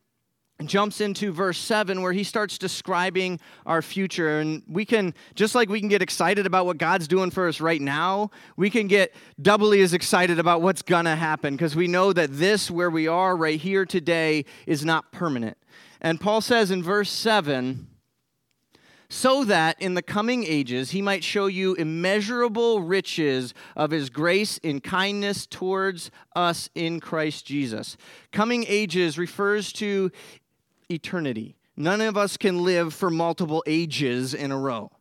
jumps 0.68 1.02
into 1.02 1.32
verse 1.32 1.58
7 1.58 2.02
where 2.02 2.14
he 2.14 2.24
starts 2.24 2.58
describing 2.58 3.40
our 3.66 3.82
future 3.82 4.40
and 4.40 4.64
we 4.68 4.86
can 4.86 5.14
just 5.36 5.56
like 5.56 5.70
we 5.70 5.80
can 5.80 5.90
get 5.90 6.02
excited 6.02 6.46
about 6.46 6.66
what 6.66 6.78
god's 6.78 7.08
doing 7.08 7.32
for 7.32 7.48
us 7.48 7.62
right 7.62 7.82
now 7.82 8.30
we 8.56 8.70
can 8.70 8.88
get 8.88 9.14
doubly 9.42 9.82
as 9.82 9.94
excited 9.94 10.40
about 10.40 10.62
what's 10.62 10.82
gonna 10.82 11.16
happen 11.16 11.56
because 11.56 11.76
we 11.76 11.88
know 11.88 12.14
that 12.14 12.30
this 12.38 12.70
where 12.70 12.90
we 12.90 13.08
are 13.08 13.36
right 13.36 13.60
here 13.60 13.86
today 13.86 14.46
is 14.66 14.84
not 14.86 15.12
permanent 15.12 15.58
and 16.02 16.20
paul 16.20 16.42
says 16.42 16.72
in 16.72 16.82
verse 16.84 17.10
7 17.10 17.88
so 19.12 19.44
that 19.44 19.76
in 19.82 19.94
the 19.94 20.02
coming 20.02 20.46
ages 20.46 20.92
he 20.92 21.02
might 21.02 21.22
show 21.22 21.48
you 21.48 21.74
immeasurable 21.74 22.80
riches 22.82 23.54
of 23.76 23.92
his 23.92 24.10
grace 24.10 24.58
in 24.60 24.80
kindness 24.80 25.46
towards 25.46 26.10
us 26.34 26.70
in 26.76 27.02
Christ 27.02 27.46
Jesus. 27.46 27.98
Coming 28.32 28.64
ages 28.70 29.18
refers 29.18 29.74
to 29.74 30.12
eternity. 30.92 31.56
None 31.76 32.02
of 32.02 32.18
us 32.18 32.38
can 32.38 32.64
live 32.64 32.94
for 32.94 33.10
multiple 33.10 33.64
ages 33.66 34.34
in 34.34 34.52
a 34.52 34.58
row. 34.58 34.92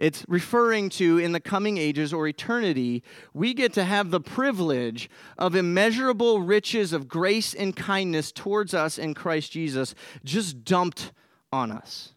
It's 0.00 0.24
referring 0.26 0.88
to 0.90 1.18
in 1.18 1.32
the 1.32 1.40
coming 1.40 1.76
ages 1.76 2.14
or 2.14 2.26
eternity, 2.26 3.02
we 3.34 3.52
get 3.52 3.74
to 3.74 3.84
have 3.84 4.10
the 4.10 4.20
privilege 4.20 5.10
of 5.36 5.54
immeasurable 5.54 6.40
riches 6.40 6.94
of 6.94 7.06
grace 7.06 7.52
and 7.52 7.76
kindness 7.76 8.32
towards 8.32 8.72
us 8.72 8.98
in 8.98 9.12
Christ 9.12 9.52
Jesus 9.52 9.94
just 10.24 10.64
dumped 10.64 11.12
on 11.52 11.70
us. 11.70 12.14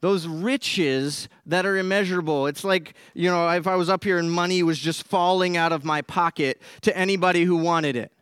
Those 0.00 0.28
riches 0.28 1.28
that 1.44 1.66
are 1.66 1.76
immeasurable. 1.76 2.46
It's 2.46 2.62
like, 2.62 2.94
you 3.14 3.28
know, 3.28 3.48
if 3.50 3.66
I 3.66 3.74
was 3.74 3.88
up 3.88 4.04
here 4.04 4.18
and 4.18 4.30
money 4.30 4.62
was 4.62 4.78
just 4.78 5.04
falling 5.04 5.56
out 5.56 5.72
of 5.72 5.84
my 5.84 6.02
pocket 6.02 6.62
to 6.82 6.96
anybody 6.96 7.42
who 7.42 7.56
wanted 7.56 7.96
it. 7.96 8.12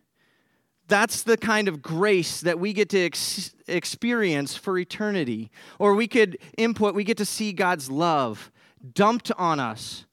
That's 0.91 1.23
the 1.23 1.37
kind 1.37 1.69
of 1.69 1.81
grace 1.81 2.41
that 2.43 2.59
we 2.59 2.73
get 2.73 2.91
to 2.91 2.99
ex- 2.99 3.55
experience 3.67 4.57
for 4.57 4.77
eternity. 4.77 5.51
Or 5.79 5.95
we 5.95 6.07
could 6.07 6.37
input, 6.59 6.95
we 6.95 7.05
get 7.05 7.17
to 7.19 7.25
see 7.25 7.53
God's 7.53 7.91
love 7.91 8.51
dumped 8.95 9.31
on 9.39 9.61
us 9.61 10.05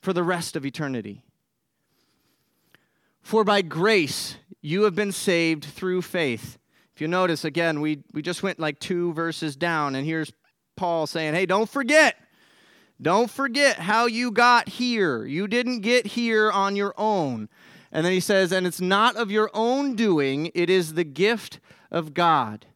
for 0.00 0.12
the 0.12 0.22
rest 0.22 0.56
of 0.56 0.66
eternity. 0.66 1.22
For 3.22 3.44
by 3.44 3.62
grace 3.62 4.36
you 4.60 4.82
have 4.82 4.94
been 4.94 5.12
saved 5.12 5.64
through 5.64 6.02
faith. 6.02 6.58
If 6.94 7.00
you 7.00 7.08
notice, 7.08 7.44
again, 7.44 7.80
we, 7.80 8.02
we 8.12 8.20
just 8.20 8.42
went 8.42 8.60
like 8.60 8.78
two 8.78 9.12
verses 9.14 9.56
down, 9.56 9.94
and 9.94 10.06
here's 10.06 10.32
Paul 10.76 11.06
saying, 11.06 11.34
hey, 11.34 11.46
don't 11.46 11.68
forget. 11.68 12.16
Don't 13.00 13.30
forget 13.30 13.78
how 13.78 14.06
you 14.06 14.30
got 14.30 14.68
here. 14.68 15.24
You 15.24 15.48
didn't 15.48 15.80
get 15.80 16.06
here 16.06 16.50
on 16.50 16.76
your 16.76 16.94
own. 16.96 17.48
And 17.94 18.04
then 18.04 18.12
he 18.12 18.20
says, 18.20 18.50
And 18.50 18.66
it's 18.66 18.80
not 18.80 19.14
of 19.14 19.30
your 19.30 19.50
own 19.54 19.94
doing, 19.94 20.50
it 20.52 20.68
is 20.68 20.94
the 20.94 21.04
gift 21.04 21.60
of 21.92 22.12
God, 22.12 22.66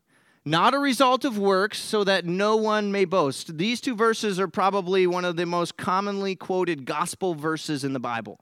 not 0.44 0.74
a 0.74 0.78
result 0.78 1.24
of 1.24 1.36
works, 1.36 1.78
so 1.80 2.04
that 2.04 2.24
no 2.24 2.54
one 2.56 2.92
may 2.92 3.04
boast. 3.04 3.58
These 3.58 3.80
two 3.80 3.96
verses 3.96 4.38
are 4.38 4.46
probably 4.46 5.08
one 5.08 5.24
of 5.24 5.36
the 5.36 5.44
most 5.44 5.76
commonly 5.76 6.36
quoted 6.36 6.86
gospel 6.86 7.34
verses 7.34 7.82
in 7.82 7.92
the 7.92 8.00
Bible. 8.00 8.38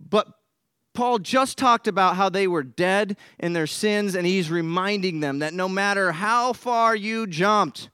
But 0.00 0.28
Paul 0.94 1.18
just 1.18 1.58
talked 1.58 1.86
about 1.86 2.16
how 2.16 2.30
they 2.30 2.48
were 2.48 2.62
dead 2.62 3.18
in 3.38 3.52
their 3.52 3.66
sins, 3.66 4.14
and 4.14 4.26
he's 4.26 4.50
reminding 4.50 5.20
them 5.20 5.40
that 5.40 5.52
no 5.52 5.68
matter 5.68 6.12
how 6.12 6.54
far 6.54 6.96
you 6.96 7.26
jumped, 7.26 7.90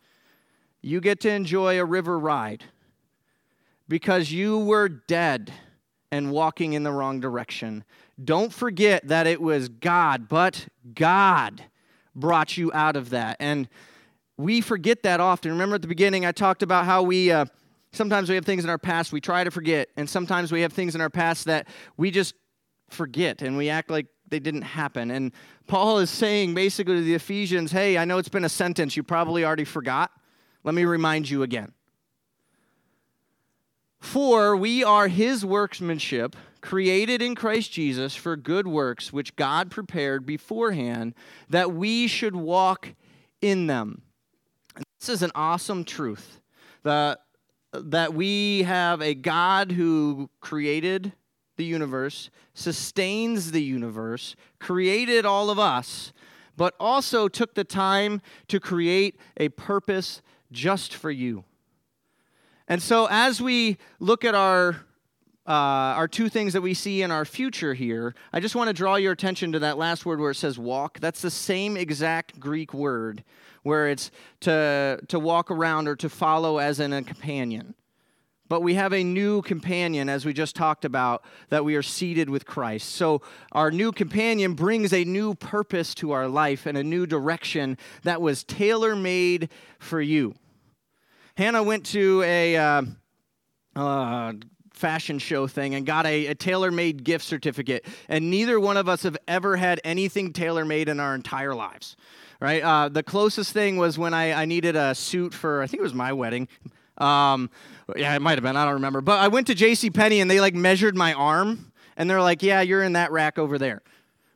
you 0.81 1.01
get 1.01 1.19
to 1.21 1.31
enjoy 1.31 1.81
a 1.81 1.85
river 1.85 2.19
ride 2.19 2.65
because 3.89 4.31
you 4.31 4.59
were 4.59 4.89
dead 4.89 5.53
and 6.15 6.31
walking 6.31 6.75
in 6.75 6.85
the 6.85 6.93
wrong 6.93 7.19
direction. 7.19 7.83
Don't 8.23 8.53
forget 8.53 9.09
that 9.09 9.27
it 9.27 9.41
was 9.41 9.69
God, 9.69 10.29
but 10.29 10.69
God 10.95 11.65
brought 12.15 12.57
you 12.57 12.71
out 12.73 12.95
of 12.95 13.11
that. 13.11 13.37
And 13.41 13.69
we 14.37 14.61
forget 14.61 15.03
that 15.03 15.19
often. 15.19 15.51
Remember 15.51 15.75
at 15.75 15.83
the 15.83 15.89
beginning, 15.89 16.25
I 16.25 16.31
talked 16.31 16.63
about 16.63 16.85
how 16.85 17.03
we 17.03 17.33
uh, 17.33 17.47
Sometimes 17.91 18.29
we 18.29 18.35
have 18.35 18.45
things 18.45 18.65
in 18.65 18.71
our 18.71 18.79
past 18.79 19.13
we 19.13 19.21
try 19.21 19.45
to 19.45 19.53
forget, 19.53 19.89
and 19.97 20.11
sometimes 20.11 20.51
we 20.51 20.63
have 20.63 20.73
things 20.73 20.97
in 20.97 21.01
our 21.01 21.11
past 21.11 21.45
that 21.45 21.69
we 21.97 22.11
just 22.11 22.35
forget 22.91 23.41
and 23.41 23.57
we 23.57 23.69
act 23.69 23.89
like 23.89 24.07
they 24.29 24.41
didn't 24.41 24.63
happen. 24.63 25.13
And 25.13 25.33
Paul 25.69 25.99
is 25.99 26.11
saying 26.11 26.55
basically 26.55 26.97
to 26.97 27.03
the 27.03 27.15
Ephesians, 27.15 27.71
hey, 27.71 27.97
I 27.97 28.05
know 28.05 28.19
it's 28.19 28.29
been 28.29 28.45
a 28.45 28.49
sentence 28.49 28.97
you 28.97 29.05
probably 29.05 29.45
already 29.45 29.65
forgot. 29.65 30.11
Let 30.65 30.75
me 30.75 30.85
remind 30.85 31.31
you 31.31 31.45
again. 31.45 31.73
For 34.05 34.55
we 34.55 34.85
are 34.85 35.09
his 35.09 35.47
workmanship, 35.47 36.37
created 36.61 37.23
in 37.23 37.35
Christ 37.35 37.73
Jesus 37.73 38.15
for 38.15 38.37
good 38.37 38.69
works, 38.69 39.15
which 39.15 39.35
God 39.35 39.71
prepared 39.71 40.27
beforehand 40.27 41.15
that 41.49 41.73
we 41.73 42.07
should 42.07 42.37
walk 42.37 42.95
in 43.41 43.67
them. 43.67 44.03
This 45.01 45.09
is 45.09 45.23
an 45.23 45.33
awesome 45.35 45.85
truth. 45.85 46.39
The, 46.83 47.19
that 47.73 48.13
we 48.13 48.65
have 48.65 49.01
a 49.01 49.15
God 49.15 49.73
who 49.73 50.29
created 50.41 51.15
the 51.57 51.65
universe, 51.65 52.29
sustains 52.53 53.53
the 53.53 53.63
universe, 53.63 54.37
created 54.61 55.25
all 55.25 55.49
of 55.49 55.59
us, 55.59 56.13
but 56.59 56.75
also 56.79 57.27
took 57.27 57.55
the 57.55 57.65
time 57.65 58.21
to 58.49 58.61
create 58.61 59.19
a 59.39 59.49
purpose 59.49 60.21
just 60.53 60.95
for 60.95 61.11
you. 61.11 61.45
And 62.69 62.83
so, 62.83 63.07
as 63.11 63.43
we 63.43 63.79
look 64.01 64.25
at 64.25 64.35
our 64.35 64.77
uh, 65.47 65.93
our 65.97 66.09
two 66.09 66.31
things 66.31 66.55
that 66.55 66.63
we 66.63 66.73
see 66.73 67.03
in 67.03 67.11
our 67.11 67.27
future 67.27 67.75
here, 67.75 68.15
I 68.33 68.41
just 68.41 68.55
want 68.55 68.69
to 68.69 68.73
draw 68.73 68.97
your 68.97 69.13
attention 69.13 69.53
to 69.53 69.59
that 69.59 69.77
last 69.77 70.07
word 70.07 70.19
where 70.19 70.31
it 70.31 70.37
says 70.37 70.59
walk. 70.59 71.01
That's 71.01 71.21
the 71.21 71.31
same 71.31 71.77
exact 71.77 72.41
Greek 72.41 72.73
word 72.73 73.23
where 73.63 73.89
it's 73.89 74.11
to, 74.41 75.01
to 75.09 75.19
walk 75.19 75.51
around 75.51 75.89
or 75.89 75.97
to 75.97 76.09
follow 76.09 76.59
as 76.59 76.81
in 76.81 76.95
a 76.95 77.03
companion. 77.03 77.75
But 78.49 78.61
we 78.61 78.75
have 78.75 78.93
a 78.93 79.03
new 79.03 79.43
companion, 79.43 80.09
as 80.11 80.25
we 80.25 80.35
just 80.35 80.55
talked 80.55 80.85
about, 80.85 81.25
that 81.49 81.65
we 81.65 81.77
are 81.77 81.83
seated 81.83 82.29
with 82.29 82.47
Christ. 82.47 82.91
So 82.93 83.23
our 83.53 83.71
new 83.71 83.91
companion 83.91 84.53
brings 84.53 84.93
a 84.93 85.05
new 85.05 85.35
purpose 85.35 85.95
to 85.97 86.13
our 86.13 86.29
life 86.29 86.67
and 86.67 86.77
a 86.77 86.85
new 86.85 87.07
direction 87.07 87.79
that 88.03 88.21
was 88.21 88.45
tailor 88.45 88.95
made 88.97 89.49
for 89.79 90.01
you. 90.01 90.35
Hannah 91.37 91.63
went 91.63 91.87
to 91.87 92.23
a 92.23 92.57
uh, 92.57 92.83
uh, 93.75 94.33
fashion 94.73 95.19
show 95.19 95.47
thing 95.47 95.75
and 95.75 95.85
got 95.85 96.07
a, 96.07 96.27
a 96.27 96.35
tailor 96.35 96.71
made 96.71 97.03
gift 97.03 97.25
certificate, 97.25 97.85
and 98.09 98.31
neither 98.31 98.61
one 98.61 98.77
of 98.77 98.89
us 98.89 99.03
have 99.03 99.17
ever 99.27 99.57
had 99.57 99.81
anything 99.85 100.33
tailor 100.33 100.65
made 100.65 100.89
in 100.89 101.01
our 101.01 101.15
entire 101.15 101.55
lives. 101.55 101.97
Right? 102.41 102.63
Uh, 102.63 102.89
the 102.89 103.03
closest 103.03 103.53
thing 103.53 103.79
was 103.79 103.99
when 103.99 104.13
I, 104.13 104.33
I 104.33 104.45
needed 104.45 104.77
a 104.77 104.95
suit 104.95 105.33
for, 105.33 105.63
I 105.63 105.67
think 105.67 105.81
it 105.81 105.85
was 105.85 105.95
my 105.95 106.13
wedding. 106.13 106.47
Um, 106.99 107.51
yeah, 107.97 108.15
it 108.15 108.21
might 108.21 108.37
have 108.37 108.43
been. 108.43 108.57
I 108.57 108.65
don't 108.65 108.75
remember. 108.75 109.01
But 109.01 109.19
I 109.19 109.29
went 109.29 109.47
to 109.49 109.55
J.C. 109.55 109.91
Penney 109.91 110.21
and 110.21 110.31
they 110.31 110.41
like 110.41 110.55
measured 110.55 110.95
my 110.95 111.15
arm, 111.15 111.73
and 111.97 112.09
they're 112.09 112.21
like, 112.21 112.43
"Yeah, 112.43 112.61
you're 112.61 112.83
in 112.83 112.93
that 112.93 113.11
rack 113.11 113.39
over 113.39 113.59
there." 113.59 113.83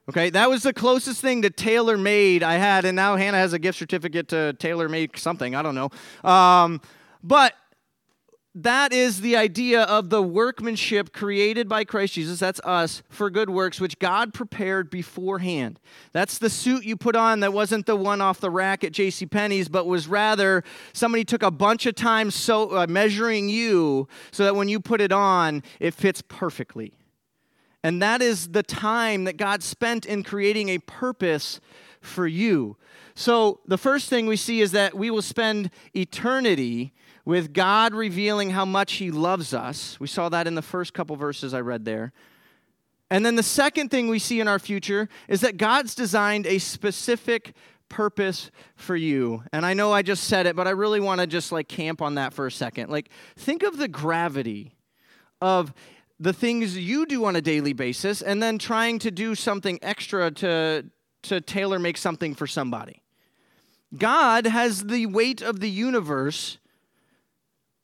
Okay, 0.08 0.30
that 0.30 0.48
was 0.48 0.62
the 0.62 0.72
closest 0.72 1.20
thing 1.20 1.42
to 1.42 1.50
tailor 1.50 1.98
made 1.98 2.42
I 2.42 2.54
had, 2.54 2.86
and 2.86 2.96
now 2.96 3.16
Hannah 3.16 3.36
has 3.36 3.52
a 3.52 3.58
gift 3.58 3.78
certificate 3.78 4.28
to 4.28 4.54
tailor 4.54 4.88
make 4.88 5.18
something. 5.18 5.54
I 5.54 5.60
don't 5.60 5.74
know. 5.74 5.90
Um, 6.28 6.80
but 7.22 7.52
that 8.54 8.94
is 8.94 9.20
the 9.20 9.36
idea 9.36 9.82
of 9.82 10.08
the 10.08 10.22
workmanship 10.22 11.12
created 11.12 11.68
by 11.68 11.84
Christ 11.84 12.14
Jesus, 12.14 12.40
that's 12.40 12.58
us, 12.64 13.02
for 13.10 13.28
good 13.28 13.50
works, 13.50 13.80
which 13.80 13.98
God 13.98 14.32
prepared 14.32 14.88
beforehand. 14.88 15.78
That's 16.12 16.38
the 16.38 16.48
suit 16.48 16.84
you 16.84 16.96
put 16.96 17.14
on 17.14 17.40
that 17.40 17.52
wasn't 17.52 17.84
the 17.84 17.94
one 17.94 18.22
off 18.22 18.40
the 18.40 18.50
rack 18.50 18.84
at 18.84 18.92
J.C. 18.92 19.26
Penney's, 19.26 19.68
but 19.68 19.86
was 19.86 20.08
rather 20.08 20.64
somebody 20.94 21.24
took 21.24 21.42
a 21.42 21.50
bunch 21.50 21.84
of 21.84 21.94
time 21.94 22.30
so, 22.30 22.74
uh, 22.74 22.86
measuring 22.88 23.50
you 23.50 24.08
so 24.30 24.44
that 24.44 24.56
when 24.56 24.68
you 24.68 24.80
put 24.80 25.02
it 25.02 25.12
on, 25.12 25.62
it 25.80 25.92
fits 25.92 26.22
perfectly. 26.26 26.94
And 27.82 28.02
that 28.02 28.22
is 28.22 28.48
the 28.48 28.62
time 28.62 29.24
that 29.24 29.36
God 29.36 29.62
spent 29.62 30.04
in 30.04 30.22
creating 30.22 30.68
a 30.68 30.78
purpose 30.78 31.60
for 32.00 32.26
you. 32.26 32.76
So 33.14 33.60
the 33.66 33.78
first 33.78 34.08
thing 34.08 34.26
we 34.26 34.36
see 34.36 34.60
is 34.60 34.72
that 34.72 34.94
we 34.94 35.10
will 35.10 35.22
spend 35.22 35.70
eternity 35.94 36.92
with 37.24 37.52
God 37.52 37.94
revealing 37.94 38.50
how 38.50 38.64
much 38.64 38.94
He 38.94 39.10
loves 39.10 39.52
us. 39.52 39.98
We 40.00 40.06
saw 40.06 40.28
that 40.28 40.46
in 40.46 40.54
the 40.54 40.62
first 40.62 40.94
couple 40.94 41.14
verses 41.16 41.52
I 41.52 41.60
read 41.60 41.84
there. 41.84 42.12
And 43.10 43.24
then 43.24 43.36
the 43.36 43.42
second 43.42 43.90
thing 43.90 44.08
we 44.08 44.18
see 44.18 44.40
in 44.40 44.48
our 44.48 44.58
future 44.58 45.08
is 45.28 45.40
that 45.40 45.56
God's 45.56 45.94
designed 45.94 46.46
a 46.46 46.58
specific 46.58 47.54
purpose 47.88 48.50
for 48.76 48.96
you. 48.96 49.42
And 49.52 49.64
I 49.64 49.74
know 49.74 49.92
I 49.92 50.02
just 50.02 50.24
said 50.24 50.46
it, 50.46 50.56
but 50.56 50.66
I 50.66 50.70
really 50.70 51.00
want 51.00 51.20
to 51.20 51.26
just 51.26 51.52
like 51.52 51.68
camp 51.68 52.02
on 52.02 52.16
that 52.16 52.34
for 52.34 52.46
a 52.46 52.52
second. 52.52 52.90
Like, 52.90 53.10
think 53.36 53.62
of 53.62 53.78
the 53.78 53.88
gravity 53.88 54.76
of 55.40 55.72
the 56.20 56.32
things 56.32 56.76
you 56.76 57.06
do 57.06 57.24
on 57.24 57.36
a 57.36 57.40
daily 57.40 57.72
basis 57.72 58.22
and 58.22 58.42
then 58.42 58.58
trying 58.58 58.98
to 58.98 59.10
do 59.10 59.34
something 59.34 59.78
extra 59.82 60.30
to, 60.32 60.84
to 61.22 61.40
tailor 61.40 61.78
make 61.78 61.96
something 61.96 62.34
for 62.34 62.46
somebody. 62.46 63.02
God 63.96 64.46
has 64.46 64.84
the 64.84 65.06
weight 65.06 65.40
of 65.40 65.60
the 65.60 65.70
universe 65.70 66.58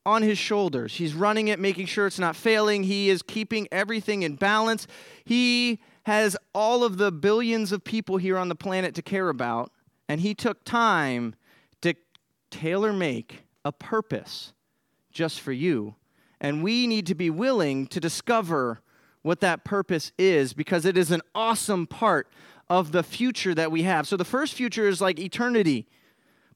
on 0.04 0.22
his 0.22 0.36
shoulders. 0.36 0.96
He's 0.96 1.14
running 1.14 1.48
it, 1.48 1.58
making 1.58 1.86
sure 1.86 2.06
it's 2.06 2.18
not 2.18 2.36
failing. 2.36 2.82
He 2.82 3.08
is 3.08 3.22
keeping 3.22 3.68
everything 3.72 4.22
in 4.22 4.36
balance. 4.36 4.86
He 5.24 5.80
has 6.04 6.36
all 6.54 6.84
of 6.84 6.98
the 6.98 7.10
billions 7.10 7.72
of 7.72 7.84
people 7.84 8.18
here 8.18 8.36
on 8.36 8.48
the 8.48 8.54
planet 8.54 8.94
to 8.96 9.02
care 9.02 9.30
about, 9.30 9.72
and 10.08 10.20
he 10.20 10.34
took 10.34 10.64
time 10.64 11.34
to 11.80 11.94
tailor 12.50 12.92
make 12.92 13.44
a 13.64 13.72
purpose 13.72 14.52
just 15.10 15.40
for 15.40 15.52
you. 15.52 15.94
And 16.40 16.62
we 16.62 16.86
need 16.86 17.06
to 17.06 17.14
be 17.14 17.30
willing 17.30 17.86
to 17.88 18.00
discover 18.00 18.80
what 19.22 19.40
that 19.40 19.64
purpose 19.64 20.12
is 20.18 20.52
because 20.52 20.84
it 20.84 20.98
is 20.98 21.10
an 21.10 21.22
awesome 21.34 21.86
part 21.86 22.28
of 22.68 22.92
the 22.92 23.02
future 23.02 23.54
that 23.54 23.70
we 23.70 23.82
have. 23.82 24.06
So 24.06 24.16
the 24.16 24.24
first 24.24 24.54
future 24.54 24.86
is 24.86 25.00
like 25.00 25.18
eternity. 25.18 25.86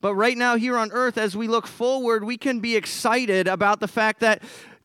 But 0.01 0.14
right 0.14 0.37
now, 0.37 0.57
here 0.57 0.77
on 0.77 0.93
earth, 0.93 1.19
as 1.19 1.37
we 1.37 1.49
look 1.49 1.67
forward, 1.67 2.25
we 2.25 2.37
can 2.37 2.61
be 2.61 2.77
excited 2.77 3.49
about 3.49 3.81
the 3.81 3.88
fact 3.88 4.21
that 4.21 4.43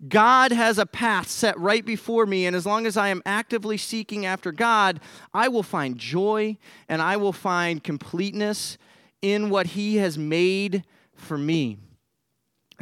God 0.08 0.51
has 0.51 0.77
a 0.77 0.86
path 0.86 1.29
set 1.29 1.58
right 1.58 1.86
before 1.86 2.25
me. 2.25 2.45
And 2.45 2.56
as 2.56 2.65
long 2.65 2.86
as 2.86 2.97
I 2.97 3.10
am 3.10 3.21
actively 3.25 3.77
seeking 3.77 4.25
after 4.25 4.51
God, 4.51 4.99
I 5.34 5.47
will 5.47 5.63
find 5.63 5.97
joy 5.97 6.58
and 6.89 7.01
I 7.01 7.17
will 7.17 7.34
find 7.34 7.84
completeness 7.84 8.77
in 9.21 9.49
what 9.49 9.67
He 9.67 9.97
has 9.97 10.17
made 10.17 10.84
for 11.15 11.38
me. 11.38 11.77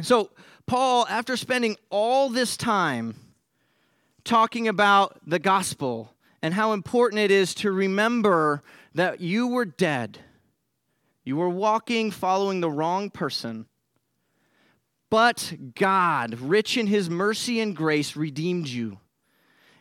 So, 0.00 0.30
Paul, 0.72 1.06
after 1.10 1.36
spending 1.36 1.76
all 1.90 2.30
this 2.30 2.56
time 2.56 3.14
talking 4.24 4.68
about 4.68 5.20
the 5.26 5.38
gospel 5.38 6.14
and 6.40 6.54
how 6.54 6.72
important 6.72 7.20
it 7.20 7.30
is 7.30 7.52
to 7.56 7.70
remember 7.70 8.62
that 8.94 9.20
you 9.20 9.48
were 9.48 9.66
dead 9.66 10.20
you 11.24 11.36
were 11.36 11.50
walking 11.50 12.10
following 12.10 12.62
the 12.62 12.70
wrong 12.70 13.10
person. 13.10 13.66
But 15.10 15.52
God, 15.74 16.40
rich 16.40 16.78
in 16.78 16.86
his 16.86 17.10
mercy 17.10 17.60
and 17.60 17.76
grace, 17.76 18.16
redeemed 18.16 18.68
you. 18.68 18.98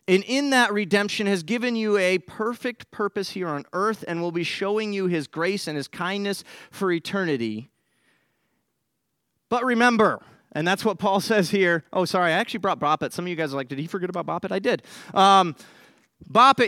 And 0.09 0.25
in 0.25 0.49
that 0.49 0.73
redemption 0.73 1.25
has 1.25 1.41
given 1.41 1.77
you 1.77 1.97
a 1.97 2.17
perfect 2.17 2.91
purpose 2.91 3.29
here 3.29 3.47
on 3.47 3.63
earth 3.71 4.03
and 4.09 4.21
will 4.21 4.33
be 4.33 4.43
showing 4.43 4.91
you 4.91 5.05
his 5.05 5.27
grace 5.27 5.69
and 5.69 5.77
his 5.77 5.87
kindness 5.87 6.43
for 6.69 6.91
eternity. 6.91 7.69
But 9.47 9.63
remember, 9.63 10.21
and 10.53 10.67
that's 10.67 10.83
what 10.83 10.99
Paul 10.99 11.19
says 11.31 11.49
here. 11.49 11.83
Oh, 11.93 12.05
sorry, 12.05 12.31
I 12.31 12.35
actually 12.35 12.59
brought 12.59 12.79
Bop 12.79 13.03
It. 13.03 13.13
Some 13.13 13.25
of 13.25 13.29
you 13.29 13.35
guys 13.35 13.53
are 13.53 13.57
like, 13.57 13.67
did 13.67 13.79
he 13.79 13.87
forget 13.87 14.09
about 14.09 14.25
Bop 14.25 14.45
It? 14.45 14.51
I 14.51 14.59
did. 14.59 14.83
Um, 15.13 15.55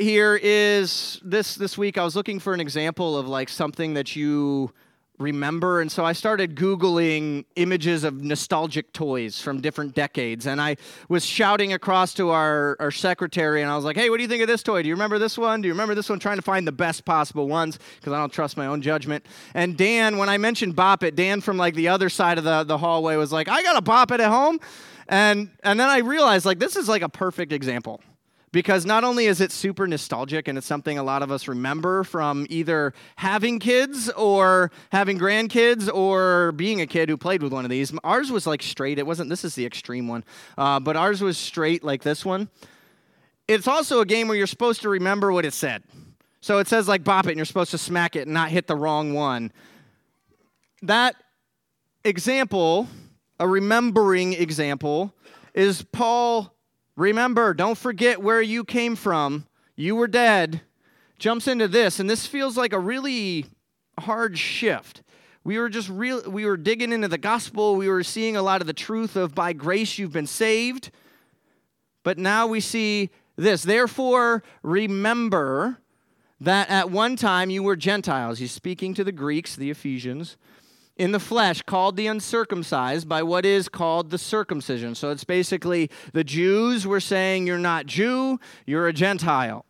here 0.02 0.39
is 0.41 1.22
this 1.24 1.56
this 1.56 1.78
week 1.78 1.98
I 1.98 2.04
was 2.04 2.15
looking 2.15 2.39
for 2.39 2.54
an 2.54 2.60
example 2.60 3.17
of 3.17 3.28
like 3.28 3.50
something 3.50 3.93
that 3.93 4.15
you 4.15 4.72
remember 5.19 5.80
and 5.80 5.91
so 5.91 6.04
I 6.04 6.13
started 6.13 6.56
googling 6.56 7.45
images 7.56 8.04
of 8.04 8.23
nostalgic 8.23 8.91
toys 8.93 9.39
from 9.39 9.62
different 9.62 9.93
decades 9.93 10.47
and 10.47 10.60
I 10.60 10.78
was 11.08 11.23
shouting 11.23 11.71
across 11.71 12.15
to 12.15 12.32
our, 12.32 12.76
our 12.80 12.89
secretary 12.89 13.62
and 13.62 13.69
I 13.69 13.76
was 13.76 13.86
like, 13.86 13.95
"Hey, 13.95 14.10
what 14.10 14.17
do 14.17 14.23
you 14.23 14.30
think 14.30 14.41
of 14.41 14.47
this 14.47 14.63
toy? 14.63 14.82
Do 14.82 14.88
you 14.88 14.95
remember 14.95 15.19
this 15.19 15.38
one? 15.38 15.62
Do 15.62 15.67
you 15.67 15.73
remember 15.73 15.93
this 15.93 16.10
one?" 16.10 16.19
trying 16.19 16.38
to 16.38 16.41
find 16.41 16.67
the 16.67 16.71
best 16.71 17.06
possible 17.06 17.47
ones 17.47 17.78
because 17.99 18.12
I 18.12 18.17
don't 18.17 18.34
trust 18.34 18.58
my 18.58 18.65
own 18.65 18.82
judgment. 18.82 19.26
And 19.54 19.78
Dan, 19.78 20.17
when 20.17 20.30
I 20.30 20.38
mentioned 20.38 20.76
Bop 20.76 21.04
It, 21.04 21.15
Dan 21.15 21.41
from 21.41 21.58
like 21.58 21.76
the 21.76 21.89
other 21.89 22.10
side 22.10 22.38
of 22.38 22.43
the, 22.43 22.63
the 22.63 22.78
hallway 22.78 23.15
was 23.15 23.32
like, 23.32 23.47
"I 23.47 23.62
got 23.62 23.78
a 23.78 23.82
Bop 23.82 24.12
It 24.12 24.19
at 24.19 24.30
home." 24.30 24.60
And 25.08 25.52
and 25.63 25.80
then 25.80 25.89
I 25.89 25.99
realized 25.99 26.45
like 26.45 26.60
this 26.60 26.76
is 26.76 26.89
like 26.89 27.04
a 27.04 27.10
perfect 27.10 27.54
example 27.54 28.02
because 28.53 28.85
not 28.85 29.03
only 29.03 29.25
is 29.25 29.41
it 29.41 29.51
super 29.51 29.85
nostalgic 29.85 30.47
and 30.47 30.57
it's 30.57 30.67
something 30.67 30.97
a 30.97 31.03
lot 31.03 31.21
of 31.21 31.31
us 31.31 31.49
remember 31.49 32.05
from 32.05 32.47
either 32.49 32.93
having 33.17 33.59
kids 33.59 34.09
or 34.11 34.71
having 34.93 35.19
grandkids 35.19 35.93
or 35.93 36.53
being 36.53 36.79
a 36.79 36.87
kid 36.87 37.09
who 37.09 37.17
played 37.17 37.43
with 37.43 37.51
one 37.51 37.65
of 37.65 37.71
these. 37.71 37.91
Ours 38.05 38.31
was 38.31 38.47
like 38.47 38.63
straight. 38.63 38.97
It 38.99 39.05
wasn't, 39.05 39.29
this 39.29 39.43
is 39.43 39.55
the 39.55 39.65
extreme 39.65 40.07
one, 40.07 40.23
uh, 40.57 40.79
but 40.79 40.95
ours 40.95 41.21
was 41.21 41.37
straight 41.37 41.83
like 41.83 42.03
this 42.03 42.23
one. 42.23 42.47
It's 43.49 43.67
also 43.67 43.99
a 43.99 44.05
game 44.05 44.29
where 44.29 44.37
you're 44.37 44.47
supposed 44.47 44.83
to 44.83 44.89
remember 44.89 45.33
what 45.33 45.43
it 45.43 45.53
said. 45.53 45.83
So 46.39 46.59
it 46.59 46.67
says 46.67 46.87
like 46.87 47.03
bop 47.03 47.25
it 47.25 47.29
and 47.29 47.37
you're 47.37 47.45
supposed 47.45 47.71
to 47.71 47.77
smack 47.77 48.15
it 48.15 48.21
and 48.21 48.33
not 48.33 48.49
hit 48.51 48.67
the 48.67 48.75
wrong 48.75 49.13
one. 49.13 49.51
That 50.81 51.15
example 52.05 52.87
a 53.39 53.47
remembering 53.47 54.33
example 54.33 55.13
is 55.53 55.81
Paul, 55.81 56.52
remember, 56.95 57.53
don't 57.53 57.77
forget 57.77 58.21
where 58.21 58.41
you 58.41 58.63
came 58.63 58.95
from. 58.95 59.45
You 59.75 59.95
were 59.95 60.08
dead. 60.08 60.62
Jumps 61.19 61.47
into 61.47 61.67
this, 61.67 61.99
and 61.99 62.10
this 62.10 62.25
feels 62.25 62.58
like 62.58 62.73
a 62.73 62.79
really 62.79 63.45
hard 63.99 64.38
shift. 64.38 65.03
We 65.43 65.58
were 65.58 65.69
just 65.69 65.89
real 65.89 66.29
we 66.29 66.45
were 66.45 66.58
digging 66.58 66.91
into 66.91 67.08
the 67.08 67.17
gospel. 67.17 67.75
We 67.75 67.89
were 67.89 68.03
seeing 68.03 68.36
a 68.36 68.41
lot 68.41 68.62
of 68.62 68.67
the 68.67 68.73
truth 68.73 69.15
of 69.15 69.36
by 69.36 69.53
grace 69.53 69.97
you've 69.97 70.13
been 70.13 70.27
saved. 70.27 70.89
But 72.03 72.17
now 72.17 72.47
we 72.47 72.60
see 72.60 73.10
this. 73.36 73.63
Therefore, 73.63 74.43
remember 74.62 75.79
that 76.39 76.69
at 76.69 76.89
one 76.89 77.15
time 77.15 77.49
you 77.49 77.63
were 77.63 77.75
Gentiles. 77.75 78.39
He's 78.39 78.51
speaking 78.51 78.93
to 78.95 79.03
the 79.03 79.12
Greeks, 79.12 79.56
the 79.56 79.69
Ephesians, 79.69 80.38
in 80.95 81.12
the 81.12 81.19
flesh, 81.19 81.62
called 81.63 81.95
the 81.95 82.08
uncircumcised 82.08 83.10
by 83.10 83.23
what 83.23 83.45
is 83.45 83.67
called 83.67 84.12
the 84.12 84.17
circumcision. 84.17 84.93
So 84.95 85.10
it's 85.10 85.23
basically 85.23 85.89
the 86.13 86.23
Jews 86.23 86.86
were 86.86 86.99
saying, 86.99 87.47
You're 87.47 87.58
not 87.58 87.86
Jew, 87.86 88.39
you're 88.65 88.88
a 88.88 88.93
Gentile. 88.93 89.65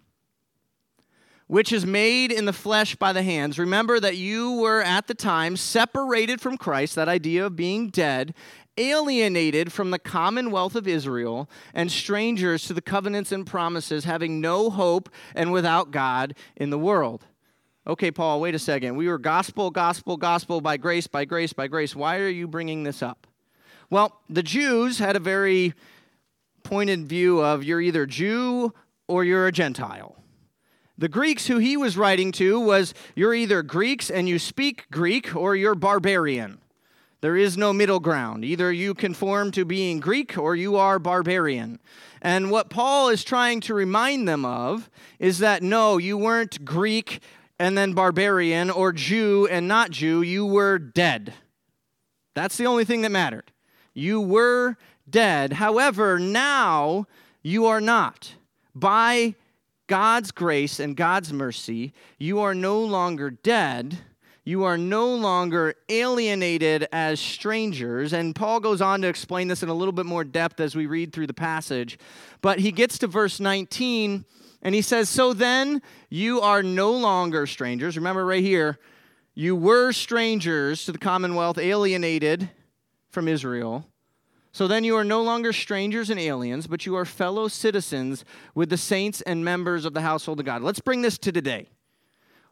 Which 1.48 1.72
is 1.72 1.86
made 1.86 2.32
in 2.32 2.46
the 2.46 2.54
flesh 2.54 2.96
by 2.96 3.14
the 3.14 3.22
hands. 3.22 3.60
Remember 3.60 4.00
that 4.00 4.18
you 4.18 4.54
were 4.54 4.82
at 4.82 5.08
the 5.08 5.14
time 5.14 5.56
separated 5.56 6.42
from 6.42 6.58
Christ, 6.58 6.96
that 6.96 7.10
idea 7.10 7.46
of 7.46 7.56
being 7.56 7.90
dead, 7.90 8.34
alienated 8.78 9.72
from 9.72 9.92
the 9.92 10.00
commonwealth 10.00 10.76
of 10.76 10.88
Israel 10.88 11.50
and 11.74 11.92
strangers 11.92 12.66
to 12.66 12.74
the 12.74 12.82
covenants 12.82 13.32
and 13.32 13.46
promises, 13.46 14.06
having 14.06 14.42
no 14.42 14.70
hope 14.70 15.10
and 15.36 15.52
without 15.52 15.92
God 15.92 16.36
in 16.56 16.70
the 16.70 16.80
world. 16.80 17.26
Okay, 17.86 18.12
Paul, 18.12 18.40
wait 18.40 18.56
a 18.56 18.60
second. 18.60 18.96
We 18.96 19.10
were 19.10 19.18
gospel, 19.18 19.70
gospel, 19.70 20.16
gospel, 20.16 20.62
by 20.62 20.78
grace, 20.78 21.06
by 21.06 21.26
grace, 21.26 21.52
by 21.52 21.68
grace. 21.68 21.94
Why 21.94 22.20
are 22.20 22.30
you 22.30 22.48
bringing 22.48 22.84
this 22.84 23.04
up? 23.04 23.28
Well, 23.90 24.22
the 24.30 24.44
Jews 24.44 25.00
had 25.00 25.18
a 25.18 25.20
very 25.20 25.74
pointed 26.64 27.06
view 27.08 27.42
of 27.42 27.64
you're 27.64 27.82
either 27.82 28.06
Jew 28.06 28.74
or 29.08 29.26
you're 29.26 29.48
a 29.48 29.52
Gentile. 29.52 30.16
The 30.98 31.10
Greeks 31.10 31.48
who 31.48 31.58
he 31.58 31.76
was 31.76 31.98
writing 31.98 32.32
to 32.34 32.58
was 32.58 32.94
you're 33.16 33.34
either 33.34 33.62
Greeks 33.62 34.10
and 34.10 34.30
you 34.30 34.40
speak 34.40 34.86
Greek 34.90 35.36
or 35.36 35.54
you're 35.54 35.76
barbarian. 35.76 36.60
There 37.20 37.36
is 37.36 37.58
no 37.58 37.74
middle 37.74 38.00
ground. 38.00 38.46
Either 38.46 38.72
you 38.72 38.94
conform 38.94 39.52
to 39.52 39.66
being 39.66 40.00
Greek 40.00 40.38
or 40.38 40.56
you 40.56 40.78
are 40.78 41.00
barbarian. 41.00 41.80
And 42.22 42.50
what 42.50 42.70
Paul 42.70 43.10
is 43.10 43.26
trying 43.26 43.60
to 43.62 43.74
remind 43.74 44.28
them 44.28 44.46
of 44.46 44.90
is 45.20 45.40
that 45.40 45.64
no, 45.64 45.98
you 45.98 46.18
weren't 46.18 46.64
Greek 46.64 47.22
and 47.60 47.78
then 47.78 47.94
barbarian 47.94 48.70
or 48.70 48.92
Jew 48.92 49.48
and 49.50 49.68
not 49.68 49.92
Jew. 49.92 50.22
You 50.22 50.46
were 50.46 50.80
dead. 50.80 51.34
That's 52.34 52.58
the 52.58 52.66
only 52.66 52.86
thing 52.86 53.02
that 53.02 53.12
mattered. 53.12 53.52
You 53.94 54.22
were 54.22 54.78
dead. 55.10 55.54
However, 55.54 56.20
now 56.20 57.06
you 57.42 57.66
are 57.66 57.82
not. 57.82 58.36
By 58.74 59.36
God's 59.88 60.32
grace 60.32 60.80
and 60.80 60.98
God's 60.98 61.32
mercy, 61.32 61.94
you 62.18 62.40
are 62.40 62.56
no 62.56 62.82
longer 62.82 63.30
dead 63.30 64.00
you 64.46 64.66
are 64.66 64.78
no 64.78 65.16
longer 65.16 65.76
alienated 65.88 66.88
as 66.92 67.20
strangers. 67.20 68.12
And 68.12 68.36
Paul 68.36 68.60
goes 68.60 68.82
on 68.82 69.02
to 69.02 69.08
explain 69.08 69.48
this 69.48 69.64
in 69.64 69.70
a 69.70 69.74
little 69.74 69.94
bit 69.94 70.06
more 70.06 70.26
depth 70.26 70.60
as 70.60 70.76
we 70.76 70.86
read 70.86 71.14
through 71.14 71.28
the 71.28 71.34
passage. 71.34 71.98
But 72.42 72.60
he 72.60 72.74
gets 72.74 72.98
to 73.00 73.08
verse 73.08 73.40
19 73.40 74.26
and 74.64 74.74
he 74.74 74.82
says, 74.82 75.10
So 75.10 75.34
then 75.34 75.82
you 76.10 76.42
are 76.42 76.64
no 76.64 76.92
longer 76.94 77.46
strangers. 77.46 77.98
Remember 77.98 78.26
right 78.26 78.44
here, 78.44 78.80
you 79.36 79.56
were 79.56 79.92
strangers 79.92 80.86
to 80.86 80.92
the 80.92 80.98
commonwealth, 80.98 81.58
alienated 81.58 82.50
from 83.12 83.28
Israel. 83.28 83.86
So 84.52 84.68
then 84.68 84.84
you 84.84 84.96
are 84.96 85.04
no 85.04 85.22
longer 85.22 85.52
strangers 85.52 86.10
and 86.10 86.20
aliens, 86.20 86.68
but 86.68 86.86
you 86.86 86.96
are 86.96 87.06
fellow 87.06 87.48
citizens 87.48 88.24
with 88.56 88.70
the 88.70 88.78
saints 88.78 89.22
and 89.22 89.44
members 89.44 89.84
of 89.84 89.94
the 89.94 90.02
household 90.02 90.40
of 90.40 90.46
God. 90.46 90.62
Let's 90.62 90.80
bring 90.80 91.02
this 91.02 91.18
to 91.20 91.32
today. 91.32 91.70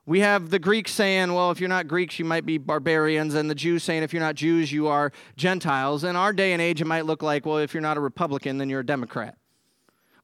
We 0.08 0.22
have 0.22 0.50
the 0.50 0.58
Greeks 0.58 0.92
saying, 0.92 1.32
well, 1.32 1.52
if 1.52 1.60
you're 1.60 1.70
not 1.70 1.88
Greeks, 1.88 2.18
you 2.18 2.26
might 2.26 2.44
be 2.44 2.58
barbarians, 2.58 3.36
and 3.36 3.48
the 3.48 3.56
Jews 3.56 3.84
saying, 3.84 4.02
if 4.02 4.14
you're 4.14 4.22
not 4.22 4.34
Jews, 4.34 4.72
you 4.72 4.88
are 4.88 5.12
Gentiles. 5.38 6.04
In 6.04 6.16
our 6.16 6.34
day 6.34 6.54
and 6.54 6.62
age, 6.62 6.82
it 6.82 6.86
might 6.86 7.06
look 7.06 7.22
like, 7.22 7.46
well, 7.46 7.60
if 7.60 7.72
you're 7.72 7.82
not 7.82 7.98
a 7.98 8.02
Republican, 8.02 8.58
then 8.58 8.68
you're 8.68 8.80
a 8.80 8.86
Democrat. 8.86 9.38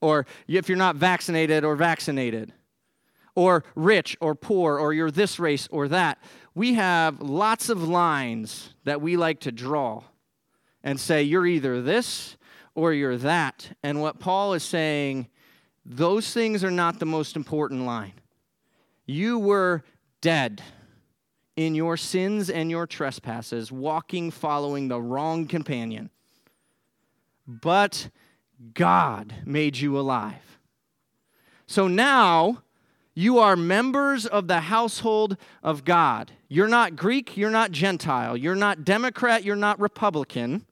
Or 0.01 0.25
if 0.47 0.69
you're 0.69 0.77
not 0.77 0.95
vaccinated 0.95 1.63
or 1.63 1.75
vaccinated. 1.75 2.53
Or 3.36 3.63
rich 3.75 4.17
or 4.19 4.33
poor, 4.33 4.79
or 4.79 4.93
you're 4.93 5.12
this 5.12 5.38
race 5.39 5.67
or 5.69 5.88
that. 5.89 6.17
We 6.55 6.73
have 6.73 7.21
lots 7.21 7.69
of 7.69 7.88
lines 7.88 8.73
that 8.83 8.99
we 8.99 9.15
like 9.15 9.41
to 9.41 9.51
draw 9.51 10.03
and 10.83 10.99
say, 10.99 11.21
you're 11.21 11.45
either 11.45 11.81
this 11.81 12.36
or 12.73 12.93
you're 12.93 13.17
that. 13.17 13.75
And 13.83 14.01
what 14.01 14.19
Paul 14.19 14.53
is 14.53 14.63
saying, 14.63 15.27
those 15.86 16.33
things 16.33 16.63
are 16.63 16.71
not 16.71 16.99
the 16.99 17.05
most 17.05 17.36
important 17.36 17.86
line. 17.86 18.13
You 19.05 19.38
were 19.38 19.83
dead 20.21 20.62
in 21.55 21.75
your 21.75 21.95
sins 21.95 22.49
and 22.49 22.71
your 22.71 22.88
trespasses, 22.88 23.71
walking 23.71 24.31
following 24.31 24.88
the 24.88 25.01
wrong 25.01 25.45
companion. 25.47 26.10
But 27.47 28.10
God 28.73 29.33
made 29.45 29.77
you 29.77 29.99
alive. 29.99 30.59
So 31.67 31.87
now 31.87 32.63
you 33.13 33.39
are 33.39 33.55
members 33.55 34.25
of 34.25 34.47
the 34.47 34.61
household 34.61 35.37
of 35.63 35.83
God. 35.83 36.31
You're 36.47 36.67
not 36.67 36.95
Greek, 36.95 37.35
you're 37.35 37.49
not 37.49 37.71
Gentile, 37.71 38.37
you're 38.37 38.55
not 38.55 38.85
Democrat, 38.85 39.43
you're 39.43 39.55
not 39.55 39.79
Republican. 39.79 40.65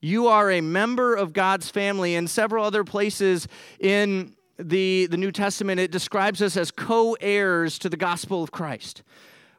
You 0.00 0.28
are 0.28 0.50
a 0.50 0.62
member 0.62 1.14
of 1.14 1.32
God's 1.32 1.68
family. 1.68 2.14
In 2.14 2.26
several 2.26 2.64
other 2.64 2.84
places 2.84 3.46
in 3.78 4.34
the, 4.58 5.06
the 5.06 5.16
New 5.16 5.30
Testament, 5.30 5.80
it 5.80 5.90
describes 5.90 6.40
us 6.40 6.56
as 6.56 6.70
co 6.70 7.16
heirs 7.20 7.78
to 7.80 7.88
the 7.88 7.96
gospel 7.96 8.42
of 8.42 8.50
Christ. 8.50 9.02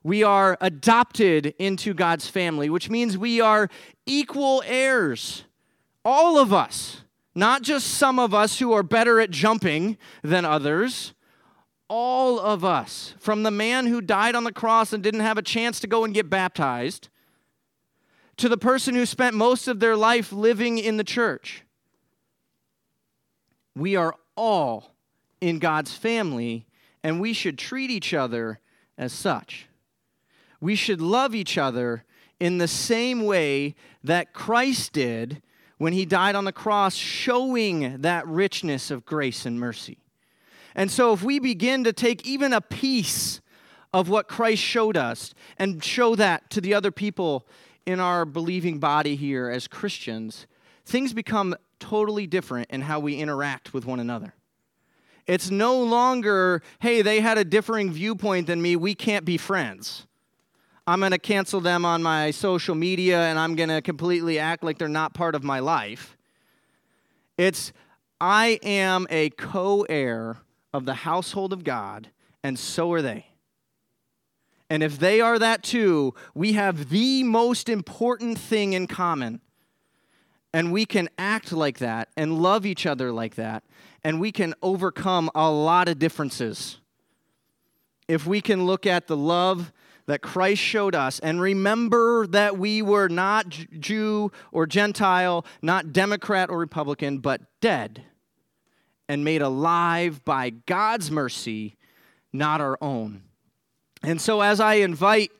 We 0.03 0.23
are 0.23 0.57
adopted 0.59 1.53
into 1.59 1.93
God's 1.93 2.27
family, 2.27 2.69
which 2.69 2.89
means 2.89 3.17
we 3.17 3.39
are 3.39 3.69
equal 4.07 4.63
heirs. 4.65 5.43
All 6.03 6.39
of 6.39 6.51
us, 6.51 7.01
not 7.33 7.61
just 7.61 7.87
some 7.87 8.19
of 8.19 8.33
us 8.33 8.59
who 8.59 8.73
are 8.73 8.83
better 8.83 9.19
at 9.19 9.31
jumping 9.31 9.97
than 10.23 10.45
others. 10.45 11.13
All 11.87 12.39
of 12.39 12.63
us, 12.63 13.13
from 13.19 13.43
the 13.43 13.51
man 13.51 13.85
who 13.85 13.99
died 13.99 14.35
on 14.35 14.45
the 14.45 14.51
cross 14.51 14.93
and 14.93 15.03
didn't 15.03 15.19
have 15.19 15.37
a 15.37 15.41
chance 15.41 15.79
to 15.81 15.87
go 15.87 16.05
and 16.05 16.13
get 16.13 16.29
baptized, 16.29 17.09
to 18.37 18.47
the 18.47 18.57
person 18.57 18.95
who 18.95 19.05
spent 19.05 19.35
most 19.35 19.67
of 19.67 19.79
their 19.79 19.95
life 19.95 20.31
living 20.31 20.77
in 20.77 20.97
the 20.97 21.03
church. 21.03 21.63
We 23.75 23.95
are 23.95 24.15
all 24.35 24.95
in 25.41 25.59
God's 25.59 25.93
family, 25.93 26.65
and 27.03 27.19
we 27.19 27.33
should 27.33 27.57
treat 27.57 27.91
each 27.91 28.13
other 28.13 28.59
as 28.97 29.11
such. 29.11 29.67
We 30.59 30.75
should 30.75 31.01
love 31.01 31.35
each 31.35 31.57
other 31.57 32.05
in 32.39 32.57
the 32.57 32.67
same 32.67 33.25
way 33.25 33.75
that 34.03 34.33
Christ 34.33 34.93
did 34.93 35.41
when 35.81 35.93
he 35.93 36.05
died 36.05 36.35
on 36.35 36.45
the 36.45 36.51
cross, 36.51 36.93
showing 36.93 38.01
that 38.03 38.27
richness 38.27 38.91
of 38.91 39.03
grace 39.03 39.47
and 39.47 39.59
mercy. 39.59 39.97
And 40.75 40.91
so, 40.91 41.11
if 41.11 41.23
we 41.23 41.39
begin 41.39 41.85
to 41.85 41.91
take 41.91 42.23
even 42.23 42.53
a 42.53 42.61
piece 42.61 43.41
of 43.91 44.07
what 44.07 44.27
Christ 44.27 44.61
showed 44.61 44.95
us 44.95 45.33
and 45.57 45.83
show 45.83 46.15
that 46.15 46.51
to 46.51 46.61
the 46.61 46.75
other 46.75 46.91
people 46.91 47.47
in 47.83 47.99
our 47.99 48.25
believing 48.25 48.77
body 48.77 49.15
here 49.15 49.49
as 49.49 49.67
Christians, 49.67 50.45
things 50.85 51.13
become 51.13 51.55
totally 51.79 52.27
different 52.27 52.69
in 52.69 52.81
how 52.81 52.99
we 52.99 53.15
interact 53.15 53.73
with 53.73 53.83
one 53.83 53.99
another. 53.99 54.35
It's 55.25 55.49
no 55.49 55.81
longer, 55.81 56.61
hey, 56.79 57.01
they 57.01 57.21
had 57.21 57.39
a 57.39 57.43
differing 57.43 57.91
viewpoint 57.91 58.45
than 58.45 58.61
me, 58.61 58.75
we 58.75 58.93
can't 58.93 59.25
be 59.25 59.35
friends. 59.35 60.05
I'm 60.87 60.99
going 60.99 61.11
to 61.11 61.19
cancel 61.19 61.61
them 61.61 61.85
on 61.85 62.01
my 62.01 62.31
social 62.31 62.75
media 62.75 63.21
and 63.21 63.37
I'm 63.37 63.55
going 63.55 63.69
to 63.69 63.81
completely 63.81 64.39
act 64.39 64.63
like 64.63 64.77
they're 64.77 64.87
not 64.87 65.13
part 65.13 65.35
of 65.35 65.43
my 65.43 65.59
life. 65.59 66.17
It's, 67.37 67.71
I 68.19 68.59
am 68.63 69.07
a 69.09 69.29
co 69.31 69.81
heir 69.83 70.37
of 70.73 70.85
the 70.85 70.93
household 70.93 71.53
of 71.53 71.63
God, 71.63 72.09
and 72.43 72.57
so 72.57 72.91
are 72.93 73.01
they. 73.01 73.27
And 74.69 74.83
if 74.83 74.99
they 74.99 75.19
are 75.19 75.37
that 75.37 75.63
too, 75.63 76.13
we 76.33 76.53
have 76.53 76.89
the 76.89 77.23
most 77.23 77.67
important 77.67 78.39
thing 78.39 78.73
in 78.73 78.87
common. 78.87 79.41
And 80.53 80.71
we 80.71 80.85
can 80.85 81.09
act 81.17 81.51
like 81.51 81.79
that 81.79 82.09
and 82.15 82.41
love 82.41 82.65
each 82.65 82.85
other 82.85 83.11
like 83.11 83.35
that 83.35 83.63
and 84.03 84.19
we 84.19 84.31
can 84.31 84.53
overcome 84.61 85.29
a 85.35 85.49
lot 85.49 85.87
of 85.87 85.99
differences. 85.99 86.77
If 88.07 88.25
we 88.25 88.41
can 88.41 88.65
look 88.65 88.85
at 88.85 89.07
the 89.07 89.17
love 89.17 89.71
that 90.11 90.21
Christ 90.21 90.61
showed 90.61 90.93
us 90.93 91.19
and 91.19 91.39
remember 91.39 92.27
that 92.27 92.57
we 92.57 92.81
were 92.81 93.07
not 93.07 93.49
Jew 93.49 94.31
or 94.51 94.67
Gentile, 94.67 95.45
not 95.61 95.93
Democrat 95.93 96.49
or 96.49 96.57
Republican, 96.57 97.19
but 97.19 97.41
dead 97.61 98.03
and 99.07 99.23
made 99.23 99.41
alive 99.41 100.23
by 100.25 100.49
God's 100.49 101.09
mercy, 101.09 101.77
not 102.33 102.59
our 102.59 102.77
own. 102.81 103.23
And 104.03 104.19
so, 104.19 104.41
as 104.41 104.59
I 104.59 104.75
invite 104.75 105.31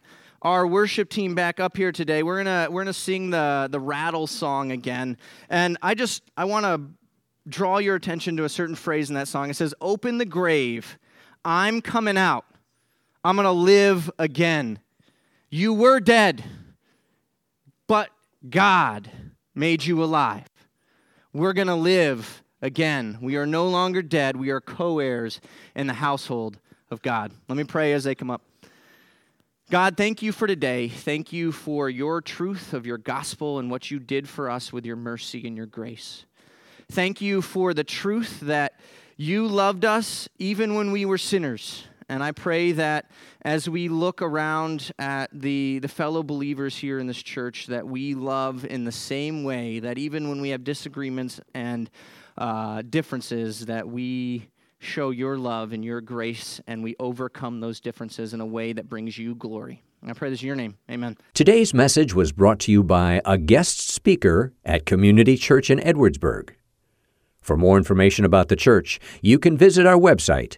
our 0.41 0.65
worship 0.65 1.10
team 1.10 1.36
back 1.36 1.60
up 1.60 1.77
here 1.77 1.91
today. 1.91 2.23
We're 2.23 2.43
gonna 2.43 2.67
we're 2.71 2.81
gonna 2.81 2.93
sing 2.93 3.29
the 3.29 3.67
the 3.69 3.79
rattle 3.79 4.25
song 4.25 4.71
again, 4.71 5.17
and 5.49 5.77
I 5.81 5.93
just 5.93 6.23
I 6.36 6.45
want 6.45 6.65
to 6.65 6.81
draw 7.47 7.77
your 7.77 7.95
attention 7.95 8.38
to 8.38 8.45
a 8.45 8.49
certain 8.49 8.75
phrase 8.75 9.10
in 9.10 9.15
that 9.15 9.27
song. 9.27 9.51
It 9.51 9.55
says, 9.55 9.75
"Open 9.81 10.17
the 10.17 10.25
grave, 10.25 10.97
I'm 11.45 11.79
coming 11.79 12.17
out. 12.17 12.45
I'm 13.23 13.36
gonna 13.36 13.51
live 13.51 14.10
again. 14.17 14.79
You 15.49 15.73
were 15.73 15.99
dead, 15.99 16.43
but 17.88 18.10
God 18.49 19.12
made 19.53 19.84
you 19.84 20.03
alive. 20.03 20.47
We're 21.34 21.53
gonna 21.53 21.75
live 21.75 22.41
again. 22.62 23.17
We 23.21 23.36
are 23.36 23.45
no 23.45 23.67
longer 23.67 24.01
dead. 24.01 24.36
We 24.36 24.49
are 24.49 24.62
co-heirs 24.62 25.39
in 25.75 25.88
the 25.88 25.93
household 25.93 26.57
of 26.89 27.01
God." 27.01 27.31
Let 27.47 27.57
me 27.57 27.63
pray 27.63 27.93
as 27.93 28.03
they 28.05 28.15
come 28.15 28.31
up. 28.31 28.41
God, 29.69 29.95
thank 29.95 30.21
you 30.21 30.31
for 30.31 30.47
today. 30.47 30.89
Thank 30.89 31.31
you 31.31 31.51
for 31.51 31.89
your 31.89 32.21
truth 32.21 32.73
of 32.73 32.86
your 32.86 32.97
gospel 32.97 33.57
and 33.60 33.71
what 33.71 33.89
you 33.89 33.99
did 33.99 34.27
for 34.27 34.49
us 34.49 34.73
with 34.73 34.86
your 34.86 34.97
mercy 34.97 35.47
and 35.47 35.55
your 35.55 35.65
grace. 35.65 36.25
Thank 36.91 37.21
you 37.21 37.41
for 37.41 37.73
the 37.73 37.86
truth 37.86 38.41
that 38.41 38.73
you 39.15 39.47
loved 39.47 39.86
us 39.86 40.27
even 40.39 40.75
when 40.75 40.91
we 40.91 41.05
were 41.05 41.17
sinners. 41.17 41.86
And 42.12 42.21
I 42.21 42.34
pray 42.34 42.74
that 42.74 43.10
as 43.43 43.69
we 43.69 43.88
look 43.88 44.21
around 44.21 44.91
at 45.00 45.30
the, 45.32 45.80
the 45.80 45.88
fellow 45.88 46.24
believers 46.24 46.76
here 46.76 47.00
in 47.00 47.08
this 47.08 47.24
church, 47.24 47.67
that 47.67 47.88
we 47.88 48.15
love 48.15 48.65
in 48.65 48.84
the 48.84 48.91
same 48.91 49.45
way, 49.45 49.80
that 49.80 49.97
even 49.97 50.28
when 50.28 50.41
we 50.41 50.50
have 50.50 50.65
disagreements 50.65 51.39
and 51.54 51.89
uh, 52.38 52.82
differences, 52.82 53.65
that 53.67 53.88
we 53.88 54.50
show 54.80 55.12
your 55.12 55.38
love 55.38 55.71
and 55.71 55.86
your 55.86 56.02
grace 56.02 56.60
and 56.67 56.84
we 56.84 56.97
overcome 57.00 57.62
those 57.62 57.80
differences 57.80 58.34
in 58.34 58.41
a 58.41 58.45
way 58.45 58.74
that 58.74 58.89
brings 58.89 59.17
you 59.17 59.34
glory. 59.34 59.82
I 60.06 60.12
pray 60.12 60.30
this 60.30 60.41
in 60.41 60.47
your 60.47 60.58
name. 60.58 60.76
Amen. 60.89 61.17
Today's 61.34 61.74
message 61.74 62.13
was 62.13 62.34
brought 62.34 62.60
to 62.62 62.74
you 62.74 62.84
by 62.84 63.21
a 63.24 63.38
guest 63.38 63.88
speaker 63.89 64.52
at 64.65 64.86
Community 64.86 65.38
Church 65.38 65.69
in 65.69 65.80
Edwardsburg. 65.80 66.50
For 67.39 67.56
more 67.56 67.78
information 67.78 68.26
about 68.26 68.50
the 68.50 68.58
church, 68.58 69.00
you 69.21 69.39
can 69.39 69.58
visit 69.58 69.86
our 69.86 69.97
website, 69.97 70.58